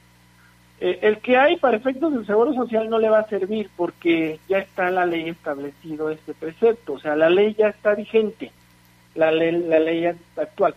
[0.84, 4.39] eh, el que hay para efectos del Seguro Social no le va a servir porque
[4.49, 8.51] ya está la ley establecido este precepto, o sea, la ley ya está vigente,
[9.13, 10.73] la ley, la ley actual.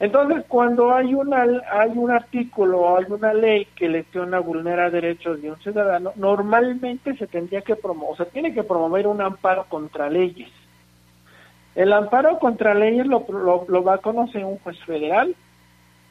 [0.00, 5.40] Entonces, cuando hay, una, hay un artículo o hay una ley que lesiona, vulnera derechos
[5.40, 9.64] de un ciudadano, normalmente se tendría que promover, o sea, tiene que promover un amparo
[9.66, 10.50] contra leyes.
[11.74, 13.24] El amparo contra leyes lo,
[13.66, 15.34] lo va a conocer un juez federal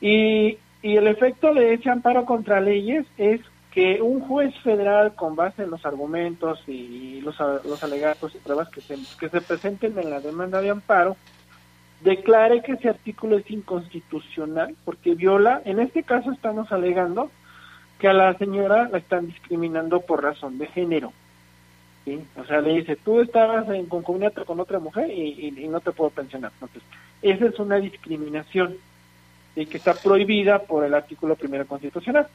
[0.02, 5.36] y y el efecto de ese amparo contra leyes es que un juez federal, con
[5.36, 9.98] base en los argumentos y los, los alegatos y pruebas que se, que se presenten
[9.98, 11.16] en la demanda de amparo,
[12.02, 17.32] declare que ese artículo es inconstitucional porque viola, en este caso estamos alegando
[17.98, 21.14] que a la señora la están discriminando por razón de género.
[22.36, 25.94] O sea, le dice, tú estabas en concubinato con otra mujer y, y, no te
[25.94, 26.52] puedo pensionar.
[26.56, 26.84] Entonces,
[27.22, 28.76] esa es una discriminación
[29.56, 32.28] y que está prohibida por el artículo primero constitucional.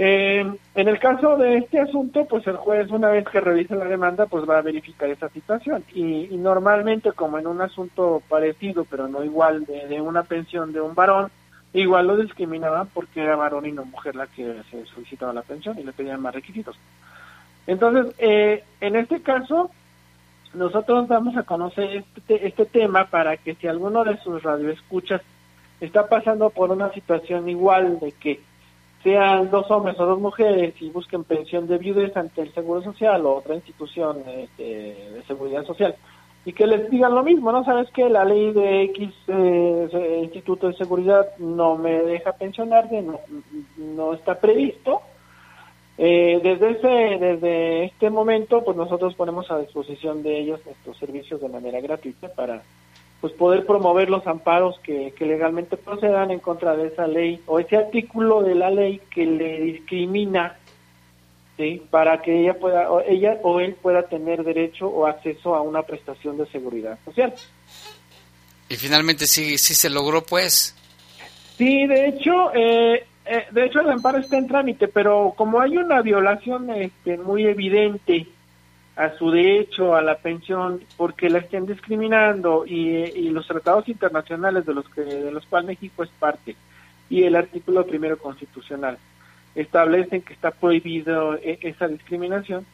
[0.00, 3.84] Eh, en el caso de este asunto, pues el juez una vez que revise la
[3.84, 9.08] demanda, pues va a verificar esa situación y, normalmente como en un asunto parecido, pero
[9.08, 11.32] no igual de, una pensión de un varón,
[11.72, 15.76] igual lo discriminaban porque era varón y no mujer la que se solicitaba la pensión
[15.80, 16.78] y le pedían más requisitos.
[17.66, 19.72] Entonces, eh, en este caso,
[20.54, 25.22] nosotros vamos a conocer este, este tema para que si alguno de sus radioescuchas
[25.80, 28.40] está pasando por una situación igual de que
[29.02, 33.24] sean dos hombres o dos mujeres y busquen pensión de viudez ante el Seguro Social
[33.26, 35.94] o otra institución este, de seguridad social
[36.44, 37.62] y que les digan lo mismo, ¿no?
[37.64, 43.20] Sabes que la ley de X eh, Instituto de Seguridad no me deja pensionar, no,
[43.76, 45.02] no está previsto.
[45.98, 51.40] Eh, desde ese, desde este momento, pues nosotros ponemos a disposición de ellos estos servicios
[51.40, 52.62] de manera gratuita para
[53.20, 57.76] pues poder promover los amparos que, legalmente procedan en contra de esa ley o ese
[57.76, 60.56] artículo de la ley que le discrimina
[61.56, 61.82] ¿sí?
[61.90, 65.82] para que ella pueda o ella o él pueda tener derecho o acceso a una
[65.82, 67.34] prestación de seguridad social.
[68.68, 70.74] Y finalmente sí sí se logró pues.
[71.56, 75.76] Sí, de hecho eh, eh, de hecho el amparo está en trámite, pero como hay
[75.76, 78.28] una violación este, muy evidente
[78.98, 84.74] a su derecho a la pensión porque la estén discriminando y, los tratados internacionales de
[84.74, 86.56] los que de los cuales México es parte
[87.08, 88.98] y el artículo primero constitucional
[89.54, 92.66] establecen que está prohibido e, esa discriminación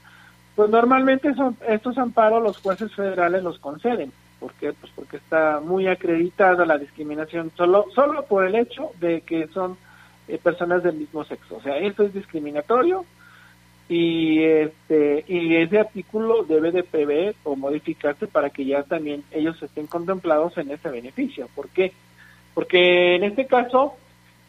[0.57, 4.11] pues normalmente son estos amparos los jueces federales los conceden
[4.41, 4.73] ¿por qué?
[4.73, 9.77] pues porque está muy acreditada la discriminación solo solo por el hecho de que son
[10.27, 13.05] eh, personas del mismo sexo o sea esto es discriminatorio
[13.89, 19.63] y este y ese artículo debe de prever o modificarse para que ya también ellos
[19.63, 21.49] estén contemplados en ese beneficio.
[21.55, 21.93] ¿Por qué?
[22.55, 23.95] Porque en este caso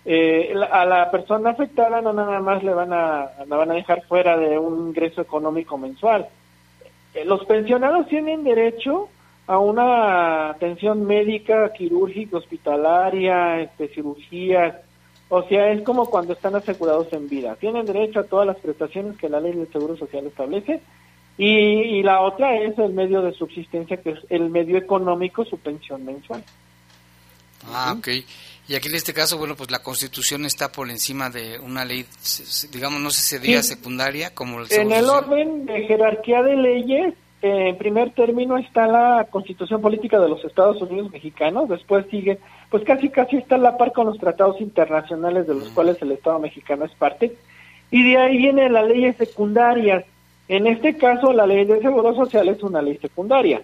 [0.06, 4.04] eh, a la persona afectada no nada más le van a la van a dejar
[4.04, 6.28] fuera de un ingreso económico mensual.
[7.14, 9.10] Eh, los pensionados tienen derecho
[9.48, 14.76] a una atención médica, quirúrgica, hospitalaria, este, cirugías.
[15.30, 17.56] O sea, es como cuando están asegurados en vida.
[17.56, 20.82] Tienen derecho a todas las prestaciones que la ley del Seguro Social establece.
[21.38, 25.58] Y, y la otra es el medio de subsistencia, que es el medio económico, su
[25.58, 26.44] pensión mensual.
[27.68, 28.08] Ah, ok.
[28.68, 32.06] Y aquí en este caso, bueno, pues la Constitución está por encima de una ley,
[32.72, 37.14] digamos, no sé si sería secundaria como el En el orden de jerarquía de leyes,
[37.42, 42.84] en primer término está la Constitución Política de los Estados Unidos Mexicanos, después sigue, pues
[42.84, 46.40] casi casi está a la par con los tratados internacionales de los cuales el Estado
[46.40, 47.36] mexicano es parte,
[47.92, 50.06] y de ahí vienen las leyes secundarias.
[50.48, 53.62] En este caso, la ley de seguro social es una ley secundaria.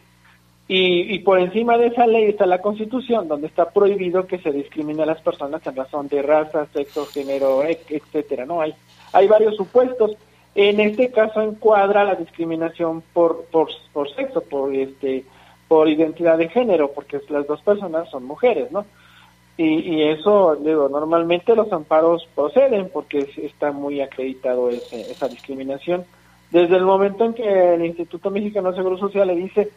[0.74, 5.04] Y, por encima de esa ley está la Constitución, donde está prohibido que se discrimine
[5.04, 8.46] a las personas en razón de raza, sexo, género, etcétera.
[8.46, 8.74] No hay
[9.14, 10.12] hay varios supuestos.
[10.54, 15.24] En este caso encuadra la discriminación por por, por sexo, por este
[15.68, 18.86] por identidad de género, porque las dos personas son mujeres, ¿no?
[19.58, 26.04] Y, eso, digo, normalmente los amparos proceden porque está muy acreditado ese, esa discriminación.
[26.50, 29.70] Desde el momento en que el Instituto Mexicano de Seguro Social le dice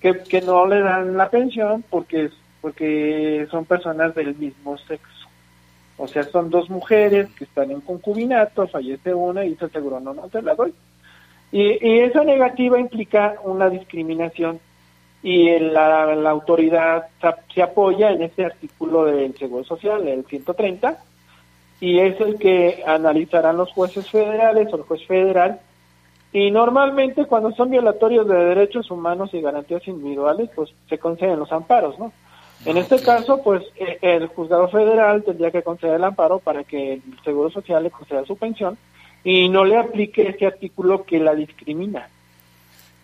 [0.00, 2.30] que, que no le dan la pensión porque,
[2.62, 5.17] porque son personas del mismo sexo.
[5.98, 10.14] O sea, son dos mujeres que están en concubinato, fallece una y se aseguró, no,
[10.14, 10.72] no te la doy.
[11.50, 14.60] Y, y esa negativa implica una discriminación
[15.22, 17.08] y la, la autoridad
[17.52, 20.98] se apoya en ese artículo del Seguro Social, el 130,
[21.80, 25.60] y es el que analizarán los jueces federales o el juez federal
[26.32, 31.50] y normalmente cuando son violatorios de derechos humanos y garantías individuales, pues se conceden los
[31.52, 32.12] amparos, ¿no?
[32.64, 36.94] En este caso, pues eh, el juzgado federal tendría que conceder el amparo para que
[36.94, 38.76] el Seguro Social le conceda su pensión
[39.24, 42.08] y no le aplique ese artículo que la discrimina.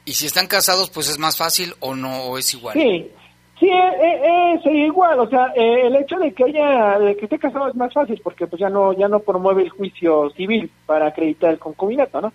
[0.04, 2.74] ¿Y si están casados, pues es más fácil o no, o es igual?
[2.74, 3.10] Sí,
[3.58, 7.68] sí, eh, eh, igual, o sea, el hecho de que haya, de que esté casado
[7.68, 11.50] es más fácil porque pues ya no, ya no promueve el juicio civil para acreditar
[11.50, 12.32] el concubinato, ¿no?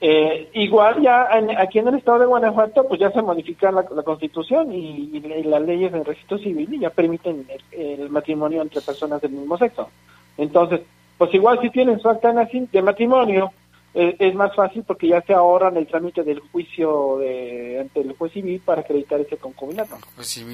[0.00, 1.28] Eh, igual ya
[1.58, 5.92] aquí en el estado de Guanajuato pues ya se modifica la, constitución y, las leyes
[5.92, 9.88] del registro civil y ya permiten el, matrimonio entre personas del mismo sexo.
[10.36, 10.80] Entonces,
[11.16, 13.52] pues igual si tienen su acta de matrimonio
[13.94, 18.16] eh, es más fácil porque ya se ahorran el trámite del juicio de, ante el
[18.16, 19.96] juez civil para acreditar ese concubinato.
[20.16, 20.44] Pues,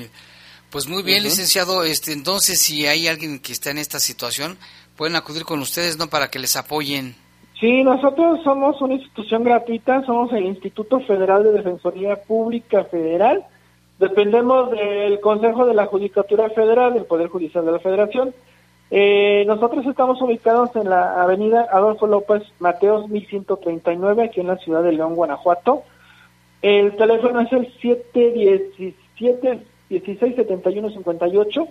[0.69, 1.83] pues muy bien, licenciado.
[1.85, 4.59] Este, entonces, si hay alguien que está en esta situación,
[4.95, 6.11] pueden acudir con ustedes, ¿no?
[6.11, 7.17] Para que les apoyen.
[7.61, 13.45] Sí, nosotros somos una institución gratuita, somos el Instituto Federal de Defensoría Pública Federal.
[13.99, 18.33] Dependemos del Consejo de la Judicatura Federal, del Poder Judicial de la Federación.
[18.91, 24.83] Eh, nosotros estamos ubicados en la avenida Adolfo López Mateos 1139, aquí en la ciudad
[24.83, 25.83] de León, Guanajuato.
[26.63, 31.69] El teléfono es el 717 167158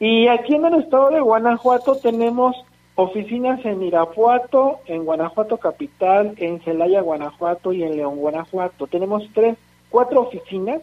[0.00, 2.56] y aquí en el estado de Guanajuato tenemos
[3.02, 8.86] Oficinas en Irapuato, en Guanajuato Capital, en Celaya, Guanajuato y en León, Guanajuato.
[8.88, 9.56] Tenemos tres,
[9.88, 10.82] cuatro oficinas.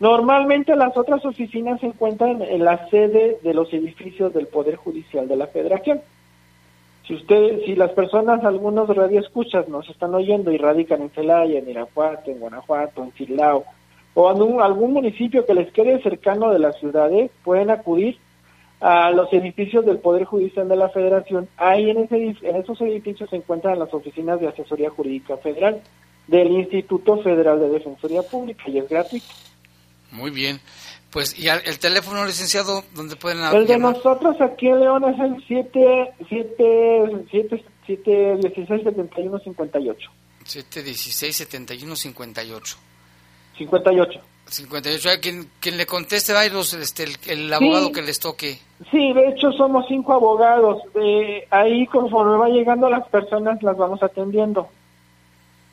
[0.00, 5.28] Normalmente las otras oficinas se encuentran en la sede de los edificios del Poder Judicial
[5.28, 6.00] de la Federación.
[7.06, 11.68] Si ustedes, si las personas, algunos radioescuchas nos están oyendo y radican en Celaya, en
[11.68, 13.64] Irapuato, en Guanajuato, en Silao,
[14.14, 18.16] o en algún municipio que les quede cercano de las ciudades, pueden acudir
[18.80, 21.48] a los edificios del Poder Judicial de la Federación.
[21.56, 25.82] Ahí en, ese, en esos edificios se encuentran las oficinas de asesoría jurídica federal
[26.26, 29.26] del Instituto Federal de Defensoría Pública y es gratuito.
[30.12, 30.60] Muy bien.
[31.10, 33.62] Pues, ¿y el teléfono, licenciado, dónde pueden hablar?
[33.62, 40.10] El de nosotros aquí en León es el 7, 7, 7, 7 16 71 58.
[40.44, 42.78] 7 16 71 58.
[43.56, 44.20] 58.
[44.48, 45.08] 58.
[45.20, 48.58] Quien, quien le conteste va este, el, abogado que les toque.
[48.90, 50.82] Sí, de hecho somos cinco abogados.
[50.94, 54.68] Eh, ahí conforme va llegando las personas las vamos atendiendo.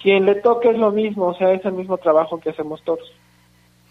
[0.01, 3.09] Quien le toque es lo mismo, o sea, es el mismo trabajo que hacemos todos.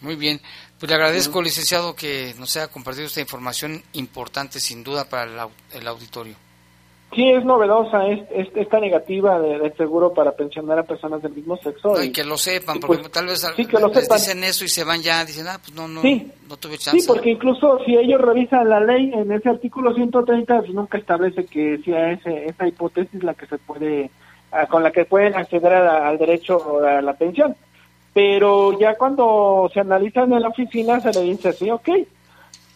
[0.01, 0.41] Muy bien.
[0.79, 5.87] Pues le agradezco, licenciado, que nos haya compartido esta información importante, sin duda, para el
[5.87, 6.35] auditorio.
[7.15, 8.21] Sí, es novedosa es,
[8.55, 12.03] esta negativa de, seguro para pensionar a personas del mismo sexo.
[12.03, 15.23] y, que lo sepan, porque pues, tal vez les dicen eso y se van ya,
[15.23, 17.01] dicen, ah, pues no, no, no tuve chance.
[17.01, 21.45] Sí, porque incluso si ellos revisan la ley, en ese artículo 130 pues, nunca establece
[21.45, 24.11] que sea ese, esa hipótesis la que se puede,
[24.71, 27.55] con la que pueden acceder al derecho a la pensión.
[28.15, 31.91] Pero ya cuando se analizan en la oficina se le dice, sí, ok,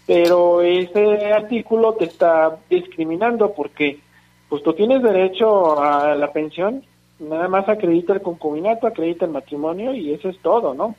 [0.07, 4.01] pero ese artículo te está discriminando porque
[4.49, 6.85] pues tú tienes derecho a la pensión,
[7.19, 10.95] nada más acredita el concubinato, acredita el matrimonio y eso es todo, ¿no?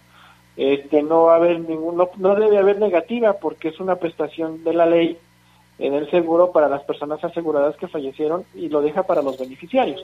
[0.57, 4.63] este no va a haber ningún no, no debe haber negativa porque es una prestación
[4.63, 5.17] de la ley
[5.77, 10.03] en el seguro para las personas aseguradas que fallecieron y lo deja para los beneficiarios.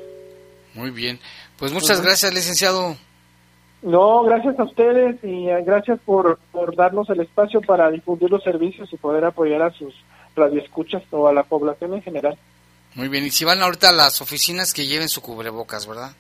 [0.76, 1.20] Muy bien.
[1.58, 2.96] Pues muchas gracias, licenciado.
[3.82, 8.44] No, gracias a ustedes y eh, gracias por, por darnos el espacio para difundir los
[8.44, 9.94] servicios y poder apoyar a sus
[10.36, 12.38] radioescuchas o a la población en general.
[12.96, 16.12] Muy bien, y si van ahorita a las oficinas que lleven su cubrebocas, ¿verdad?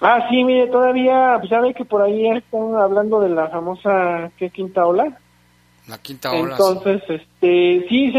[0.00, 4.30] Ah, sí, mire, todavía, pues ya ve que por ahí están hablando de la famosa,
[4.36, 5.18] ¿qué quinta ola?
[5.88, 6.52] La quinta ola.
[6.52, 8.12] Entonces, este, sí,